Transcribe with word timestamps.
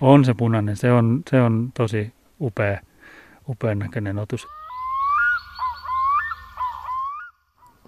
On 0.00 0.24
se 0.24 0.34
punainen, 0.34 0.76
se 0.76 0.92
on, 0.92 1.22
se 1.30 1.42
on 1.42 1.72
tosi 1.76 2.14
upea, 2.40 2.80
upean 3.48 3.78
näköinen 3.78 4.18
otus. 4.18 4.46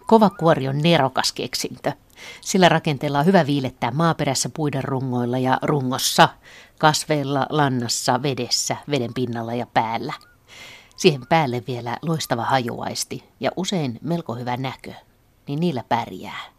Kovakuori 0.06 0.68
on 0.68 0.78
nerokas 0.78 1.32
keksintö. 1.32 1.92
Sillä 2.40 2.68
rakenteella 2.68 3.18
on 3.18 3.26
hyvä 3.26 3.46
viilettää 3.46 3.90
maaperässä 3.90 4.48
puiden 4.48 4.84
rungoilla 4.84 5.38
ja 5.38 5.58
rungossa, 5.62 6.28
kasveilla, 6.78 7.46
lannassa, 7.50 8.22
vedessä, 8.22 8.76
veden 8.90 9.14
pinnalla 9.14 9.54
ja 9.54 9.66
päällä. 9.74 10.12
Siihen 10.96 11.26
päälle 11.28 11.62
vielä 11.66 11.96
loistava 12.02 12.44
hajuaisti 12.44 13.24
ja 13.40 13.50
usein 13.56 13.98
melko 14.02 14.34
hyvä 14.34 14.56
näkö, 14.56 14.92
niin 15.48 15.60
niillä 15.60 15.84
pärjää. 15.88 16.51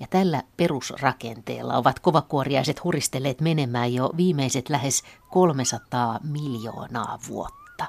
Ja 0.00 0.06
tällä 0.10 0.42
perusrakenteella 0.56 1.76
ovat 1.76 1.98
kovakuoriaiset 1.98 2.84
huristelleet 2.84 3.40
menemään 3.40 3.94
jo 3.94 4.10
viimeiset 4.16 4.68
lähes 4.68 5.02
300 5.30 6.20
miljoonaa 6.22 7.18
vuotta. 7.28 7.86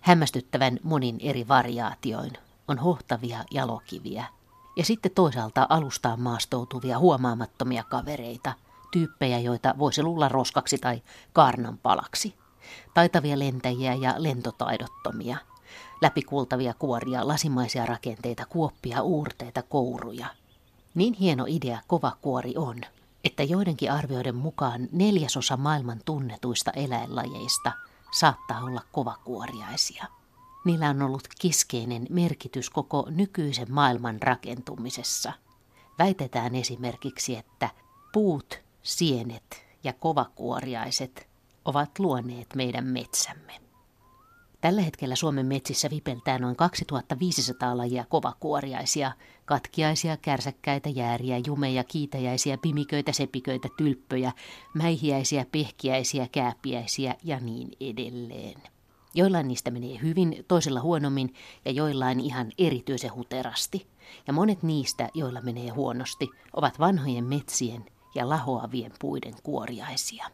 Hämmästyttävän 0.00 0.78
monin 0.82 1.16
eri 1.20 1.48
variaatioin 1.48 2.32
on 2.68 2.78
hohtavia 2.78 3.44
jalokiviä 3.50 4.24
ja 4.76 4.84
sitten 4.84 5.12
toisaalta 5.14 5.66
alustaan 5.68 6.20
maastoutuvia 6.20 6.98
huomaamattomia 6.98 7.84
kavereita, 7.84 8.52
tyyppejä, 8.92 9.38
joita 9.38 9.74
voisi 9.78 10.02
luulla 10.02 10.28
roskaksi 10.28 10.78
tai 10.78 11.02
kaarnan 11.32 11.78
palaksi. 11.78 12.34
Taitavia 12.94 13.38
lentäjiä 13.38 13.94
ja 13.94 14.14
lentotaidottomia, 14.18 15.36
läpikultavia 16.00 16.74
kuoria, 16.74 17.28
lasimaisia 17.28 17.86
rakenteita, 17.86 18.46
kuoppia, 18.46 19.02
uurteita, 19.02 19.62
kouruja. 19.62 20.26
Niin 20.94 21.14
hieno 21.14 21.44
idea 21.48 21.78
kova 21.86 22.16
kuori 22.20 22.54
on, 22.56 22.80
että 23.24 23.42
joidenkin 23.42 23.92
arvioiden 23.92 24.34
mukaan 24.34 24.88
neljäsosa 24.92 25.56
maailman 25.56 26.00
tunnetuista 26.04 26.70
eläinlajeista 26.70 27.72
saattaa 28.10 28.64
olla 28.64 28.82
kovakuoriaisia. 28.92 30.06
Niillä 30.64 30.88
on 30.90 31.02
ollut 31.02 31.28
keskeinen 31.40 32.06
merkitys 32.10 32.70
koko 32.70 33.06
nykyisen 33.10 33.72
maailman 33.72 34.22
rakentumisessa. 34.22 35.32
Väitetään 35.98 36.54
esimerkiksi, 36.54 37.36
että 37.36 37.70
puut, 38.12 38.60
sienet 38.82 39.64
ja 39.84 39.92
kovakuoriaiset 39.92 41.28
ovat 41.64 41.98
luoneet 41.98 42.46
meidän 42.54 42.84
metsämme. 42.86 43.60
Tällä 44.62 44.82
hetkellä 44.82 45.16
Suomen 45.16 45.46
metsissä 45.46 45.90
vipeltää 45.90 46.38
noin 46.38 46.56
2500 46.56 47.76
lajia 47.76 48.04
kovakuoriaisia, 48.08 49.12
katkiaisia, 49.44 50.16
kärsäkkäitä, 50.16 50.88
jääriä, 50.88 51.40
jumeja, 51.46 51.84
kiitäjäisiä, 51.84 52.58
pimiköitä, 52.58 53.12
sepiköitä, 53.12 53.68
tylppöjä, 53.76 54.32
mäihiäisiä, 54.74 55.46
pehkiäisiä, 55.52 56.28
kääpiäisiä 56.32 57.14
ja 57.24 57.40
niin 57.40 57.68
edelleen. 57.80 58.62
Joillain 59.14 59.48
niistä 59.48 59.70
menee 59.70 59.98
hyvin, 60.02 60.44
toisilla 60.48 60.80
huonommin 60.80 61.34
ja 61.64 61.70
joillain 61.70 62.20
ihan 62.20 62.52
erityisen 62.58 63.14
huterasti. 63.14 63.86
Ja 64.26 64.32
monet 64.32 64.62
niistä, 64.62 65.08
joilla 65.14 65.40
menee 65.40 65.68
huonosti, 65.68 66.28
ovat 66.52 66.78
vanhojen 66.78 67.24
metsien 67.24 67.84
ja 68.14 68.28
lahoavien 68.28 68.92
puiden 69.00 69.34
kuoriaisia. 69.42 70.26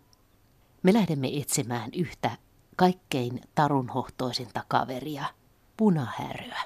Me 0.83 0.93
lähdemme 0.93 1.29
etsimään 1.37 1.91
yhtä 1.97 2.31
kaikkein 2.79 3.41
tarunhohtoisinta 3.55 4.65
kaveria, 4.69 5.25
punahäröä. 5.77 6.61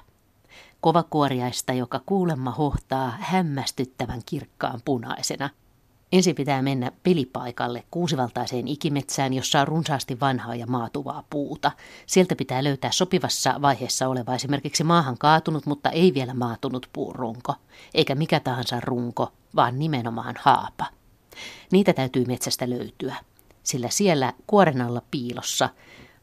Kovakuoriaista, 0.81 1.73
joka 1.73 2.01
kuulemma 2.05 2.51
hohtaa 2.51 3.13
hämmästyttävän 3.19 4.21
kirkkaan 4.25 4.81
punaisena– 4.85 5.49
Ensin 6.13 6.35
pitää 6.35 6.61
mennä 6.61 6.91
pelipaikalle 7.03 7.83
kuusivaltaiseen 7.91 8.67
ikimetsään, 8.67 9.33
jossa 9.33 9.61
on 9.61 9.67
runsaasti 9.67 10.19
vanhaa 10.19 10.55
ja 10.55 10.67
maatuvaa 10.67 11.23
puuta. 11.29 11.71
Sieltä 12.05 12.35
pitää 12.35 12.63
löytää 12.63 12.91
sopivassa 12.91 13.61
vaiheessa 13.61 14.07
oleva 14.07 14.35
esimerkiksi 14.35 14.83
maahan 14.83 15.17
kaatunut, 15.17 15.65
mutta 15.65 15.89
ei 15.89 16.13
vielä 16.13 16.33
maatunut 16.33 16.89
puurunko. 16.93 17.55
Eikä 17.93 18.15
mikä 18.15 18.39
tahansa 18.39 18.79
runko, 18.79 19.31
vaan 19.55 19.79
nimenomaan 19.79 20.35
haapa. 20.39 20.85
Niitä 21.71 21.93
täytyy 21.93 22.25
metsästä 22.25 22.69
löytyä, 22.69 23.15
sillä 23.63 23.89
siellä 23.89 24.33
kuoren 24.47 24.81
alla 24.81 25.01
piilossa, 25.11 25.69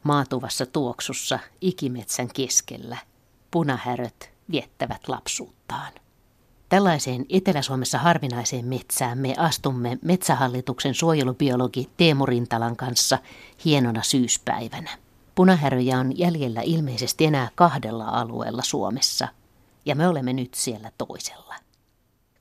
maatuvassa 0.03 0.67
tuoksussa, 0.67 1.39
ikimetsän 1.61 2.29
keskellä, 2.29 2.97
punahäröt 3.51 4.31
viettävät 4.51 5.09
lapsuuttaan. 5.09 5.93
Tällaiseen 6.69 7.27
Etelä-Suomessa 7.29 7.99
harvinaiseen 7.99 8.65
metsään 8.65 9.19
me 9.19 9.35
astumme 9.39 9.99
Metsähallituksen 10.03 10.95
suojelubiologi 10.95 11.91
Teemu 11.97 12.27
Rintalan 12.27 12.77
kanssa 12.77 13.19
hienona 13.65 14.03
syyspäivänä. 14.03 14.91
Punahäröjä 15.35 15.99
on 15.99 16.19
jäljellä 16.19 16.61
ilmeisesti 16.65 17.25
enää 17.25 17.49
kahdella 17.55 18.05
alueella 18.05 18.63
Suomessa, 18.63 19.29
ja 19.85 19.95
me 19.95 20.09
olemme 20.09 20.33
nyt 20.33 20.55
siellä 20.55 20.93
toisella. 20.99 21.55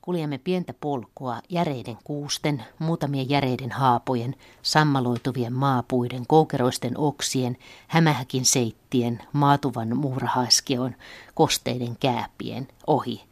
Kuljemme 0.02 0.38
pientä 0.38 0.74
polkua 0.82 1.40
järeiden 1.50 1.98
kuusten, 2.04 2.64
muutamien 2.80 3.30
järeiden 3.30 3.72
haapojen, 3.72 4.36
sammaloituvien 4.62 5.54
maapuiden, 5.54 6.28
koukeroisten 6.28 6.98
oksien, 6.98 7.58
hämähäkin 7.88 8.46
seittien, 8.46 9.20
maatuvan 9.34 9.98
muurahaiskeon, 9.98 10.96
kosteiden 11.34 11.98
kääpien 12.00 12.68
ohi 12.88 13.24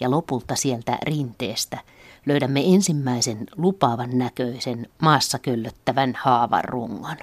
ja 0.00 0.10
lopulta 0.10 0.56
sieltä 0.56 0.98
rinteestä 1.02 1.78
löydämme 2.26 2.60
ensimmäisen 2.74 3.46
lupaavan 3.56 4.18
näköisen 4.18 4.86
maassa 5.02 5.38
köllöttävän 5.38 6.14
haavan 6.16 6.64
rungon 6.64 7.16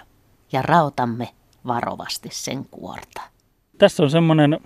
ja 0.51 0.61
rautamme 0.61 1.29
varovasti 1.67 2.29
sen 2.31 2.65
kuorta. 2.71 3.21
Tässä 3.77 4.03
on 4.03 4.09
semmoinen 4.09 4.59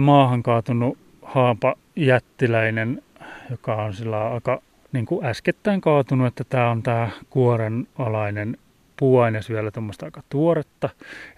maahan 0.00 0.42
kaatunut 0.42 0.98
haapa 1.22 1.74
jättiläinen, 1.96 3.02
joka 3.50 3.74
on 3.74 3.94
sillä 3.94 4.28
aika 4.28 4.62
niin 4.92 5.06
kuin 5.06 5.26
äskettäin 5.26 5.80
kaatunut, 5.80 6.26
että 6.26 6.44
tämä 6.44 6.70
on 6.70 6.82
tämä 6.82 7.10
kuoren 7.30 7.88
alainen 7.98 8.56
puuaines 8.98 9.50
vielä 9.50 9.70
tuommoista 9.70 10.06
aika 10.06 10.22
tuoretta, 10.30 10.88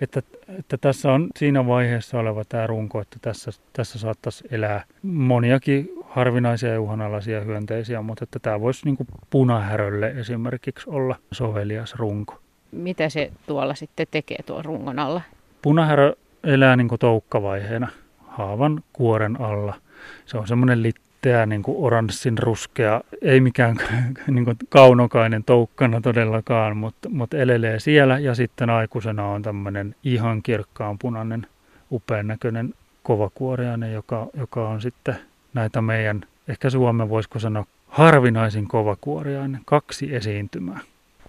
että, 0.01 0.23
että 0.59 0.77
tässä 0.77 1.13
on 1.13 1.29
siinä 1.37 1.67
vaiheessa 1.67 2.19
oleva 2.19 2.45
tämä 2.45 2.67
runko, 2.67 3.01
että 3.01 3.17
tässä, 3.23 3.51
tässä 3.73 3.99
saattaisi 3.99 4.45
elää 4.51 4.85
moniakin 5.03 5.89
harvinaisia 6.09 6.73
ja 6.73 6.81
uhanalaisia 6.81 7.41
hyönteisiä, 7.41 8.03
mutta 8.03 8.25
että 8.25 8.39
tämä 8.39 8.61
voisi 8.61 8.85
niin 8.85 8.97
punahärölle 9.31 10.11
esimerkiksi 10.11 10.91
olla 10.91 11.17
sovelias 11.33 11.95
runko. 11.95 12.39
Mitä 12.73 13.09
se 13.09 13.33
tuolla 13.47 13.75
sitten 13.75 14.07
tekee 14.11 14.39
tuon 14.47 14.65
rungon 14.65 14.99
alla? 14.99 15.23
Punahärö 15.63 16.13
elää 16.45 16.77
niin 16.77 16.89
toukkavaiheena 17.01 17.89
haavan 18.27 18.83
kuoren 18.93 19.41
alla. 19.41 19.75
Se 20.27 20.39
on 20.39 20.49
semmoinen 20.49 20.83
litteä 21.25 21.47
niin 21.47 21.63
kuin 21.63 21.77
oranssin 21.81 22.39
ruskea, 22.39 23.01
ei 23.23 23.41
mikään 23.41 23.77
niin 24.27 24.45
kuin 24.45 24.57
kaunokainen 24.69 25.45
toukkana 25.45 26.01
todellakaan, 26.01 26.77
mutta, 26.77 27.09
mutta 27.09 27.37
elelee 27.37 27.81
siellä 27.81 28.19
ja 28.19 28.35
sitten 28.35 28.71
aikuisena 28.71 29.27
on 29.27 29.43
tämmöinen 29.43 29.95
ihan 30.05 30.43
kirkkaan 30.43 30.99
punainen, 30.99 31.47
upean 31.93 32.27
näköinen 32.27 32.75
kovakuoriainen, 33.03 33.93
joka, 33.93 34.27
joka 34.35 34.69
on 34.69 34.81
sitten 34.81 35.17
näitä 35.55 35.83
meidän, 35.83 36.21
ehkä 36.49 36.71
Suomen 36.71 37.09
voisiko 37.09 37.39
sanoa, 37.39 37.67
harvinaisin 37.89 38.69
kovakuoriainen, 38.69 39.61
kaksi 39.65 40.15
esiintymää. 40.15 40.81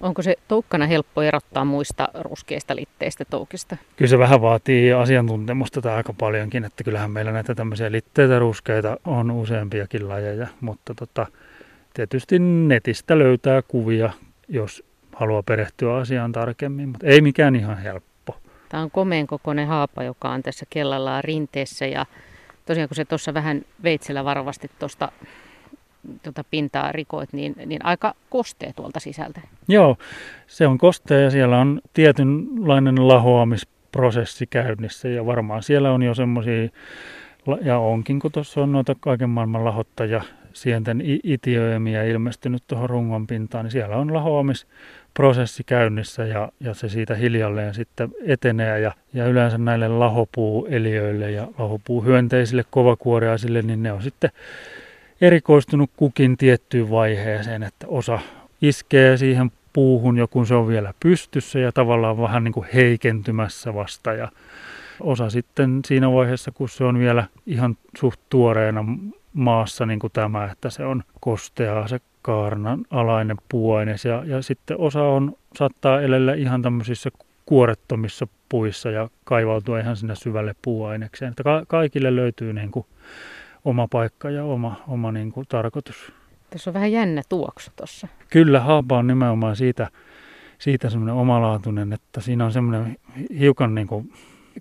Onko 0.02 0.22
se 0.22 0.36
toukkana 0.48 0.86
helppo 0.86 1.22
erottaa 1.22 1.66
muista 1.66 2.08
ruskeista 2.20 2.76
litteistä 2.76 3.26
toukista? 3.26 3.78
Kyllä 3.96 4.10
se 4.10 4.20
vähän 4.20 4.42
vaatii 4.42 4.94
asiantuntemusta 4.94 5.82
tai 5.82 5.96
aika 5.96 6.14
paljonkin, 6.14 6.66
että 6.66 6.84
kyllähän 6.84 7.12
meillä 7.12 7.32
näitä 7.32 7.56
tämmöisiä 7.56 7.92
litteitä 7.92 8.40
ruskeita 8.40 8.98
on 9.06 9.32
useampiakin 9.32 10.10
lajeja, 10.10 10.48
mutta 10.62 10.94
tota, 10.96 11.28
tietysti 11.94 12.40
netistä 12.40 13.18
löytää 13.18 13.62
kuvia, 13.62 14.10
jos 14.48 14.84
haluaa 15.16 15.44
perehtyä 15.44 15.96
asiaan 15.96 16.32
tarkemmin, 16.32 16.90
mutta 16.90 17.08
ei 17.08 17.22
mikään 17.22 17.56
ihan 17.56 17.78
helppo. 17.78 18.38
Tämä 18.70 18.84
on 18.84 18.92
komeen 18.92 19.28
kokoinen 19.28 19.68
haapa, 19.68 20.04
joka 20.04 20.30
on 20.30 20.44
tässä 20.44 20.66
kellallaan 20.70 21.24
rinteessä 21.24 21.86
ja 21.86 22.06
tosiaan 22.66 22.90
kun 22.90 22.96
se 22.96 23.06
tuossa 23.06 23.34
vähän 23.34 23.62
veitsellä 23.84 24.26
varovasti 24.26 24.72
tuosta 24.80 25.12
tuota 26.24 26.44
pintaa 26.52 26.92
rikoit, 26.92 27.34
niin, 27.34 27.56
niin 27.66 27.86
aika 27.86 28.14
kostee 28.30 28.74
tuolta 28.76 29.00
sisältä. 29.00 29.42
Joo, 29.68 29.98
se 30.48 30.68
on 30.68 30.78
kostea 30.78 31.20
ja 31.20 31.32
siellä 31.32 31.60
on 31.60 31.82
tietynlainen 31.94 33.08
lahoamisprosessi 33.08 34.48
käynnissä 34.48 35.08
ja 35.08 35.26
varmaan 35.26 35.64
siellä 35.64 35.92
on 35.92 36.04
jo 36.04 36.14
semmoisia, 36.14 36.70
ja 37.62 37.80
onkin 37.80 38.20
kun 38.20 38.32
tuossa 38.32 38.62
on 38.62 38.72
noita 38.72 38.96
kaiken 39.00 39.30
maailman 39.30 39.66
lahottaja 39.66 40.22
sienten 40.54 41.04
itiöimiä 41.24 42.04
ilmestynyt 42.04 42.64
tuohon 42.68 42.90
rungon 42.90 43.28
pintaan, 43.28 43.66
niin 43.66 43.72
siellä 43.72 43.98
on 43.98 44.14
lahoamis 44.14 44.68
prosessi 45.14 45.64
käynnissä 45.64 46.26
ja, 46.26 46.52
ja 46.60 46.74
se 46.74 46.90
siitä 46.90 47.16
hiljalleen 47.16 47.74
sitten 47.74 48.10
etenee. 48.26 48.80
Ja, 48.80 48.92
ja 49.14 49.26
yleensä 49.26 49.58
näille 49.58 49.88
lahopuueliöille 49.88 51.32
ja 51.32 51.48
lahopuuhyönteisille 51.58 52.66
kovakuoriaisille, 52.70 53.62
niin 53.62 53.84
ne 53.84 53.92
on 53.92 54.02
sitten 54.02 54.30
erikoistunut 55.22 55.90
kukin 55.98 56.38
tiettyyn 56.38 56.90
vaiheeseen, 56.90 57.64
että 57.64 57.88
osa 57.88 58.20
iskee 58.62 59.18
siihen 59.18 59.52
puuhun 59.74 60.18
jo, 60.18 60.28
kun 60.28 60.48
se 60.48 60.56
on 60.56 60.68
vielä 60.68 60.94
pystyssä 61.00 61.60
ja 61.60 61.72
tavallaan 61.72 62.18
vähän 62.18 62.44
niin 62.44 62.54
kuin 62.54 62.68
heikentymässä 62.74 63.74
vasta. 63.74 64.14
Ja 64.14 64.32
osa 65.00 65.30
sitten 65.30 65.80
siinä 65.86 66.12
vaiheessa, 66.12 66.52
kun 66.52 66.70
se 66.70 66.84
on 66.84 67.00
vielä 67.00 67.28
ihan 67.46 67.78
suht 67.98 68.20
tuoreena 68.30 68.86
maassa, 69.34 69.86
niin 69.86 70.00
kuin 70.00 70.14
tämä, 70.14 70.50
että 70.52 70.70
se 70.70 70.86
on 70.86 71.04
kosteaa 71.20 71.88
se 71.88 72.00
kaarnan 72.22 72.86
alainen 72.92 73.38
puuaines. 73.50 74.06
Ja, 74.06 74.24
ja 74.26 74.42
sitten 74.42 74.78
osa 74.80 75.04
on, 75.04 75.36
saattaa 75.56 76.02
elellä 76.02 76.34
ihan 76.34 76.62
tämmöisissä 76.62 77.10
kuorettomissa 77.46 78.28
puissa 78.50 78.92
ja 78.92 79.10
kaivautua 79.24 79.80
ihan 79.80 79.96
sinne 79.96 80.16
syvälle 80.16 80.56
puuainekseen. 80.62 81.30
Että 81.30 81.44
ka- 81.44 81.64
kaikille 81.68 82.16
löytyy 82.16 82.54
niin 82.54 82.72
kuin 82.72 82.86
oma 83.66 83.88
paikka 83.88 84.30
ja 84.30 84.46
oma, 84.46 84.84
oma 84.88 85.12
niin 85.12 85.32
kuin 85.32 85.46
tarkoitus. 85.50 86.14
Tässä 86.50 86.70
on 86.70 86.74
vähän 86.74 86.92
jännä 86.92 87.22
tuoksu 87.30 87.72
tuossa. 87.76 88.08
Kyllä, 88.30 88.60
haapa 88.60 88.98
on 88.98 89.08
nimenomaan 89.08 89.56
siitä, 89.56 89.88
siitä 90.60 90.90
semmoinen 90.90 91.16
omalaatuinen, 91.16 91.94
että 91.94 92.22
siinä 92.22 92.46
on 92.46 92.52
semmoinen 92.52 92.98
hiukan 93.40 93.76
niin 93.76 93.88
kuin 93.88 94.14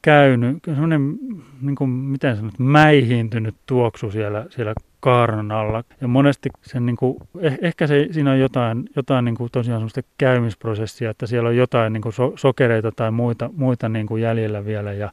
käynyt, 0.03 0.59
semmoinen, 0.65 1.19
niin 1.61 1.77
kuin, 1.77 1.91
miten 1.91 2.37
sanot, 2.37 2.59
mäihiintynyt 2.59 3.55
tuoksu 3.67 4.11
siellä, 4.11 4.47
siellä 4.51 4.75
kaaran 5.01 5.53
alla. 5.53 5.85
Ja 6.01 6.09
monesti 6.09 6.49
sen, 6.63 6.87
niin 6.87 6.97
kuin, 6.97 7.17
eh, 7.41 7.59
ehkä 7.63 7.87
se, 7.87 8.09
siinä 8.11 8.31
on 8.31 8.41
jotain, 8.41 8.85
jotain 8.97 9.25
niin 9.25 9.35
kuin 9.35 9.51
tosiaan 9.53 9.81
semmoista 9.81 10.01
käymisprosessia, 10.19 11.11
että 11.11 11.27
siellä 11.27 11.49
on 11.49 11.57
jotain 11.57 11.93
niin 11.93 12.03
kuin 12.03 12.13
so, 12.13 12.33
sokereita 12.37 12.93
tai 12.93 13.11
muita, 13.11 13.51
muita 13.57 13.89
niin 13.89 14.07
kuin 14.07 14.23
jäljellä 14.23 14.65
vielä. 14.65 14.93
Ja, 14.93 15.13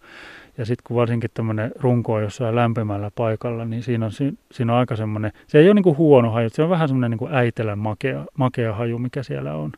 ja 0.58 0.66
sitten 0.66 0.84
kun 0.88 0.96
varsinkin 0.98 1.30
tämmöinen 1.34 1.72
runko 1.80 2.14
on 2.14 2.24
jossain 2.24 2.56
lämpimällä 2.56 3.12
paikalla, 3.16 3.66
niin 3.66 3.84
siinä 3.84 4.06
on, 4.06 4.12
siinä 4.52 4.74
on 4.74 4.80
aika 4.80 4.96
semmoinen, 4.96 5.32
se 5.48 5.60
ei 5.60 5.68
ole 5.68 5.74
niin 5.74 5.84
kuin 5.84 5.98
huono 5.98 6.32
haju, 6.32 6.50
se 6.50 6.64
on 6.64 6.70
vähän 6.70 6.88
semmoinen 6.88 7.12
niin 7.12 7.20
kuin 7.20 7.34
äitelän 7.34 7.80
makea, 7.80 8.26
makea 8.38 8.74
haju, 8.74 9.00
mikä 9.00 9.24
siellä 9.24 9.54
on. 9.54 9.72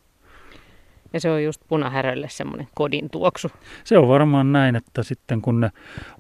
Ja 1.14 1.20
se 1.20 1.32
on 1.32 1.44
just 1.44 1.62
punahärölle 1.68 2.28
semmoinen 2.30 2.68
kodin 2.76 3.10
tuoksu. 3.10 3.52
Se 3.84 3.98
on 3.98 4.08
varmaan 4.08 4.52
näin, 4.52 4.76
että 4.76 5.04
sitten 5.04 5.42
kun 5.42 5.60
ne 5.60 5.70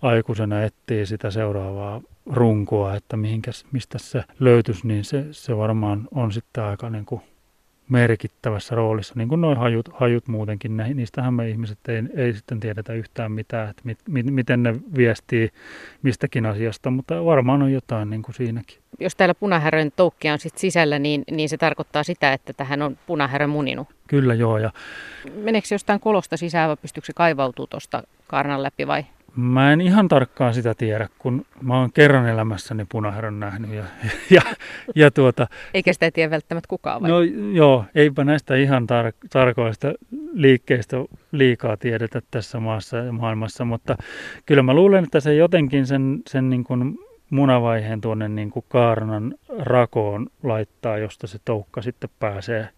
aikuisena 0.01 0.63
etsii 0.63 1.05
sitä 1.05 1.31
seuraavaa 1.31 2.01
runkoa, 2.25 2.95
että 2.95 3.17
mihinkäs, 3.17 3.65
mistä 3.71 3.97
se 3.97 4.23
löytyisi, 4.39 4.87
niin 4.87 5.03
se, 5.03 5.25
se 5.31 5.57
varmaan 5.57 6.07
on 6.11 6.31
sitten 6.31 6.63
aika 6.63 6.89
niin 6.89 7.05
kuin 7.05 7.21
merkittävässä 7.89 8.75
roolissa, 8.75 9.13
niin 9.17 9.29
kuin 9.29 9.41
nuo 9.41 9.55
hajut, 9.55 9.89
hajut 9.93 10.27
muutenkin. 10.27 10.77
Niistähän 10.93 11.33
me 11.33 11.49
ihmiset 11.49 11.77
ei, 11.87 12.03
ei 12.15 12.33
sitten 12.33 12.59
tiedetä 12.59 12.93
yhtään 12.93 13.31
mitään, 13.31 13.69
että 13.69 13.81
mit, 13.85 13.97
mit, 14.07 14.25
miten 14.25 14.63
ne 14.63 14.75
viestii 14.95 15.49
mistäkin 16.03 16.45
asiasta, 16.45 16.91
mutta 16.91 17.25
varmaan 17.25 17.61
on 17.61 17.71
jotain 17.71 18.09
niin 18.09 18.21
kuin 18.21 18.35
siinäkin. 18.35 18.77
Jos 18.99 19.15
täällä 19.15 19.35
punahärön 19.35 19.91
toukkia 19.95 20.33
on 20.33 20.39
sit 20.39 20.57
sisällä, 20.57 20.99
niin, 20.99 21.23
niin 21.31 21.49
se 21.49 21.57
tarkoittaa 21.57 22.03
sitä, 22.03 22.33
että 22.33 22.53
tähän 22.53 22.81
on 22.81 22.97
punahärö 23.05 23.47
muninut. 23.47 23.87
Kyllä 24.07 24.33
joo. 24.33 24.57
Ja... 24.57 24.71
Meneekö 25.33 25.67
se 25.67 25.75
jostain 25.75 25.99
kolosta 25.99 26.37
sisään 26.37 26.67
vai 26.67 26.77
pystyykö 26.77 27.05
se 27.05 27.13
kaivautuu 27.13 27.67
tuosta 27.67 28.03
kaarnan 28.27 28.63
läpi 28.63 28.87
vai? 28.87 29.05
Mä 29.35 29.73
en 29.73 29.81
ihan 29.81 30.07
tarkkaan 30.07 30.53
sitä 30.53 30.73
tiedä, 30.73 31.09
kun 31.19 31.45
mä 31.61 31.79
oon 31.79 31.93
kerran 31.93 32.29
elämässäni 32.29 32.85
punaherran 32.91 33.39
nähnyt. 33.39 33.71
Ja, 33.71 33.83
ja, 34.35 34.41
ja 34.95 35.11
tuota, 35.11 35.47
Eikä 35.73 35.93
sitä 35.93 36.11
tiedä 36.11 36.31
välttämättä 36.31 36.67
kukaan 36.67 37.01
vai? 37.01 37.09
No 37.09 37.21
joo, 37.53 37.85
eipä 37.95 38.23
näistä 38.23 38.55
ihan 38.55 38.83
tar- 38.83 39.27
tarkoista 39.29 39.93
liikkeistä 40.33 40.97
liikaa 41.31 41.77
tiedetä 41.77 42.21
tässä 42.31 42.59
maassa 42.59 42.97
ja 42.97 43.11
maailmassa, 43.11 43.65
mutta 43.65 43.97
kyllä 44.45 44.63
mä 44.63 44.73
luulen, 44.73 45.03
että 45.03 45.19
se 45.19 45.35
jotenkin 45.35 45.85
sen, 45.85 46.21
sen 46.27 46.49
niin 46.49 46.63
kuin 46.63 46.97
munavaiheen 47.29 48.01
tuonne 48.01 48.27
niin 48.29 48.49
kuin 48.49 48.65
kaarnan 48.69 49.35
rakoon 49.59 50.27
laittaa, 50.43 50.97
josta 50.97 51.27
se 51.27 51.39
toukka 51.45 51.81
sitten 51.81 52.09
pääsee 52.19 52.69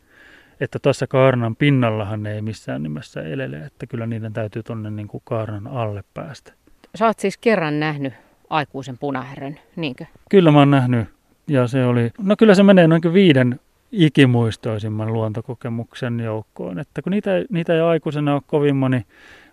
että 0.61 0.79
tuossa 0.79 1.07
kaarnan 1.07 1.55
pinnallahan 1.55 2.23
ne 2.23 2.33
ei 2.33 2.41
missään 2.41 2.83
nimessä 2.83 3.21
elele, 3.21 3.57
että 3.57 3.87
kyllä 3.87 4.07
niiden 4.07 4.33
täytyy 4.33 4.63
tuonne 4.63 4.91
niin 4.91 5.07
kuin 5.07 5.21
kaarnan 5.25 5.67
alle 5.67 6.03
päästä. 6.13 6.53
Sä 6.95 7.05
oot 7.05 7.19
siis 7.19 7.37
kerran 7.37 7.79
nähnyt 7.79 8.13
aikuisen 8.49 8.97
punaherön, 8.97 9.59
niinkö? 9.75 10.05
Kyllä 10.29 10.51
mä 10.51 10.59
oon 10.59 10.71
nähnyt, 10.71 11.07
ja 11.47 11.67
se 11.67 11.85
oli, 11.85 12.11
no 12.21 12.35
kyllä 12.35 12.55
se 12.55 12.63
menee 12.63 12.87
noin 12.87 13.01
viiden 13.13 13.59
ikimuistoisimman 13.91 15.13
luontokokemuksen 15.13 16.19
joukkoon, 16.19 16.79
että 16.79 17.01
kun 17.01 17.11
niitä, 17.11 17.31
niitä 17.49 17.73
ei 17.73 17.81
aikuisena 17.81 18.33
ole 18.33 18.41
kovin 18.47 18.75
moni, 18.75 19.05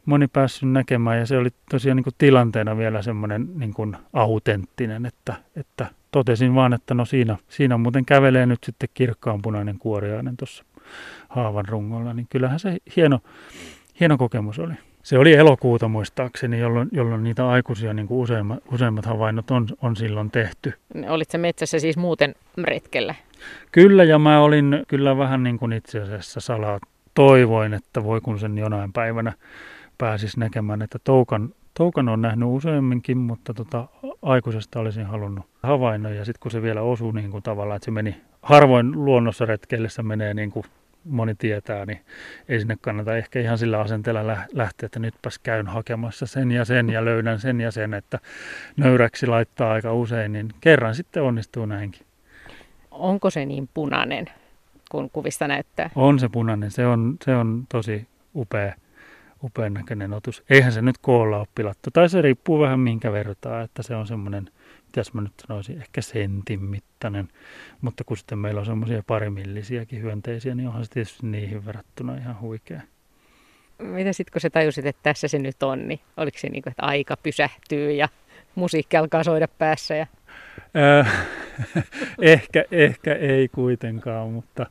moni 0.04 0.26
päässyt 0.28 0.72
näkemään, 0.72 1.18
ja 1.18 1.26
se 1.26 1.38
oli 1.38 1.48
tosiaan 1.70 1.96
niin 1.96 2.04
kuin 2.04 2.14
tilanteena 2.18 2.76
vielä 2.76 3.02
semmoinen 3.02 3.48
niin 3.54 3.74
kuin 3.74 3.96
autenttinen, 4.12 5.06
että, 5.06 5.34
että 5.56 5.86
totesin 6.10 6.54
vaan, 6.54 6.72
että 6.72 6.94
no 6.94 7.04
siinä, 7.04 7.36
siinä 7.48 7.78
muuten 7.78 8.04
kävelee 8.04 8.46
nyt 8.46 8.64
sitten 8.64 8.88
kirkkaanpunainen 8.94 9.78
kuoriainen 9.78 10.36
tuossa 10.36 10.64
haavan 11.28 11.68
rungolla, 11.68 12.14
niin 12.14 12.26
kyllähän 12.30 12.58
se 12.58 12.76
hieno, 12.96 13.20
hieno 14.00 14.18
kokemus 14.18 14.58
oli. 14.58 14.74
Se 15.02 15.18
oli 15.18 15.34
elokuuta 15.34 15.88
muistaakseni, 15.88 16.58
jolloin, 16.58 16.88
jolloin 16.92 17.24
niitä 17.24 17.48
aikuisia 17.48 17.94
niin 17.94 18.08
kuin 18.08 18.18
useimmat, 18.18 18.58
useimmat 18.72 19.06
havainnot 19.06 19.50
on, 19.50 19.66
on 19.82 19.96
silloin 19.96 20.30
tehty. 20.30 20.72
Olitko 21.08 21.38
metsässä 21.38 21.78
siis 21.78 21.96
muuten 21.96 22.34
retkellä? 22.64 23.14
Kyllä, 23.72 24.04
ja 24.04 24.18
mä 24.18 24.40
olin 24.40 24.84
kyllä 24.88 25.18
vähän 25.18 25.42
niin 25.42 25.58
kuin 25.58 25.72
itse 25.72 26.00
asiassa 26.00 26.40
salaa 26.40 26.78
toivoin, 27.14 27.74
että 27.74 28.04
voi 28.04 28.20
kun 28.20 28.38
sen 28.38 28.58
jonain 28.58 28.92
päivänä 28.92 29.32
pääsis 29.98 30.36
näkemään, 30.36 30.82
että 30.82 30.98
toukan, 31.04 31.54
toukan 31.74 32.08
on 32.08 32.22
nähnyt 32.22 32.48
useamminkin, 32.48 33.18
mutta 33.18 33.54
tota, 33.54 33.86
aikuisesta 34.22 34.80
olisin 34.80 35.06
halunnut 35.06 35.46
havainnon, 35.62 36.16
ja 36.16 36.24
sitten 36.24 36.40
kun 36.40 36.50
se 36.50 36.62
vielä 36.62 36.82
osui 36.82 37.12
niin 37.12 37.30
kuin 37.30 37.42
tavallaan, 37.42 37.76
että 37.76 37.84
se 37.84 37.90
meni 37.90 38.16
harvoin 38.42 39.04
luonnossa 39.04 39.46
retkeillessä 39.46 40.02
menee 40.02 40.34
niin 40.34 40.50
kuin 40.50 40.64
moni 41.04 41.34
tietää, 41.34 41.86
niin 41.86 42.00
ei 42.48 42.60
sinne 42.60 42.76
kannata 42.80 43.16
ehkä 43.16 43.40
ihan 43.40 43.58
sillä 43.58 43.80
asenteella 43.80 44.26
lähteä, 44.52 44.86
että 44.86 44.98
nytpäs 44.98 45.38
käyn 45.38 45.66
hakemassa 45.66 46.26
sen 46.26 46.50
ja 46.50 46.64
sen 46.64 46.90
ja 46.90 47.04
löydän 47.04 47.40
sen 47.40 47.60
ja 47.60 47.70
sen, 47.70 47.94
että 47.94 48.18
nöyräksi 48.76 49.26
laittaa 49.26 49.72
aika 49.72 49.92
usein, 49.92 50.32
niin 50.32 50.48
kerran 50.60 50.94
sitten 50.94 51.22
onnistuu 51.22 51.66
näinkin. 51.66 52.00
Onko 52.90 53.30
se 53.30 53.44
niin 53.44 53.68
punainen, 53.74 54.26
kun 54.90 55.10
kuvista 55.10 55.48
näyttää? 55.48 55.90
On 55.94 56.18
se 56.18 56.28
punainen, 56.28 56.70
se 56.70 56.86
on, 56.86 57.16
se 57.24 57.34
on 57.34 57.64
tosi 57.68 58.08
upea, 58.34 58.74
upean 59.44 59.74
näköinen 59.74 60.12
otus. 60.12 60.42
Eihän 60.50 60.72
se 60.72 60.82
nyt 60.82 60.98
koolla 60.98 61.38
ole 61.38 61.46
pilattu, 61.54 61.90
tai 61.92 62.08
se 62.08 62.22
riippuu 62.22 62.60
vähän 62.60 62.80
minkä 62.80 63.12
vertaa, 63.12 63.62
että 63.62 63.82
se 63.82 63.94
on 63.94 64.06
semmoinen 64.06 64.50
mitäs 64.88 65.14
mä 65.14 65.20
nyt 65.20 65.32
sanoisin, 65.46 65.78
ehkä 65.78 66.00
sentin 66.00 66.64
mittainen. 66.64 67.28
Mutta 67.80 68.04
kun 68.04 68.16
sitten 68.16 68.38
meillä 68.38 68.60
on 68.60 68.66
semmoisia 68.66 69.02
parimillisiäkin 69.06 70.02
hyönteisiä, 70.02 70.54
niin 70.54 70.68
onhan 70.68 70.84
se 70.84 70.90
tietysti 70.90 71.26
niihin 71.26 71.66
verrattuna 71.66 72.16
ihan 72.16 72.40
huikea. 72.40 72.80
Mitä 73.78 74.12
sitten 74.12 74.32
kun 74.32 74.40
sä 74.40 74.50
tajusit, 74.50 74.86
että 74.86 75.02
tässä 75.02 75.28
se 75.28 75.38
nyt 75.38 75.62
on, 75.62 75.88
niin 75.88 76.00
oliko 76.16 76.38
se 76.38 76.48
niin 76.48 76.62
kuin, 76.62 76.70
että 76.70 76.82
aika 76.82 77.16
pysähtyy 77.16 77.92
ja 77.92 78.08
musiikki 78.54 78.96
alkaa 78.96 79.24
soida 79.24 79.48
päässä? 79.48 79.94
Ja... 79.94 80.06
ehkä, 82.22 82.64
ehkä 82.70 83.14
ei 83.14 83.48
kuitenkaan, 83.48 84.30
mutta 84.30 84.66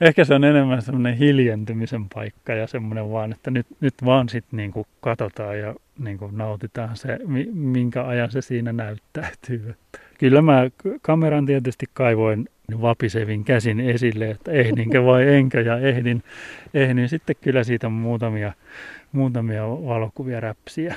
ehkä 0.00 0.24
se 0.24 0.34
on 0.34 0.44
enemmän 0.44 0.82
semmoinen 0.82 1.14
hiljentymisen 1.14 2.08
paikka 2.08 2.52
ja 2.52 2.66
semmoinen 2.66 3.10
vaan, 3.10 3.32
että 3.32 3.50
nyt, 3.50 3.66
nyt 3.80 3.94
vaan 4.04 4.28
sitten 4.28 4.56
niin 4.56 4.72
katsotaan 5.00 5.58
ja 5.58 5.74
niin 5.98 6.18
kuin 6.18 6.38
nautitaan 6.38 6.96
se, 6.96 7.18
minkä 7.52 8.06
ajan 8.06 8.30
se 8.30 8.40
siinä 8.40 8.72
näyttäytyy. 8.72 9.74
Kyllä 10.18 10.42
mä 10.42 10.62
kameran 11.02 11.46
tietysti 11.46 11.86
kaivoin 11.94 12.48
vapisevin 12.80 13.44
käsin 13.44 13.80
esille, 13.80 14.30
että 14.30 14.50
ehdinkö 14.52 15.04
vai 15.04 15.34
enkö, 15.34 15.60
ja 15.60 15.78
ehdin, 15.78 16.22
ehdin 16.74 17.08
sitten 17.08 17.36
kyllä 17.40 17.64
siitä 17.64 17.88
muutamia, 17.88 18.52
muutamia 19.12 19.68
valokuvia 19.68 20.40
räpsiä. 20.40 20.94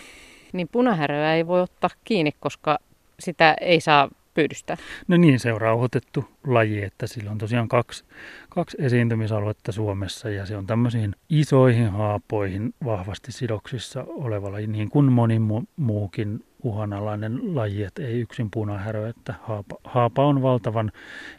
Niin 0.53 0.67
punahäröä 0.71 1.33
ei 1.33 1.47
voi 1.47 1.61
ottaa 1.61 1.89
kiinni, 2.03 2.31
koska 2.39 2.79
sitä 3.19 3.55
ei 3.61 3.81
saa 3.81 4.09
pyydystää? 4.33 4.77
No 5.07 5.17
niin, 5.17 5.39
se 5.39 5.53
on 5.53 5.61
rauhoitettu 5.61 6.25
laji, 6.47 6.83
että 6.83 7.07
sillä 7.07 7.31
on 7.31 7.37
tosiaan 7.37 7.67
kaksi, 7.67 8.03
kaksi 8.49 8.77
esiintymisaluetta 8.79 9.71
Suomessa 9.71 10.29
ja 10.29 10.45
se 10.45 10.57
on 10.57 10.67
tämmöisiin 10.67 11.15
isoihin 11.29 11.89
haapoihin 11.89 12.73
vahvasti 12.85 13.31
sidoksissa 13.31 14.03
oleva 14.07 14.51
laji, 14.51 14.67
niin 14.67 14.89
kuin 14.89 15.11
moni 15.11 15.37
mu- 15.37 15.67
muukin 15.77 16.45
uhanalainen 16.63 17.55
laji, 17.55 17.83
että 17.83 18.01
ei 18.01 18.19
yksin 18.19 18.51
punahärö, 18.51 19.09
että 19.09 19.33
haapa, 19.41 19.75
haapa 19.83 20.25
on 20.25 20.41
valtavan 20.41 20.91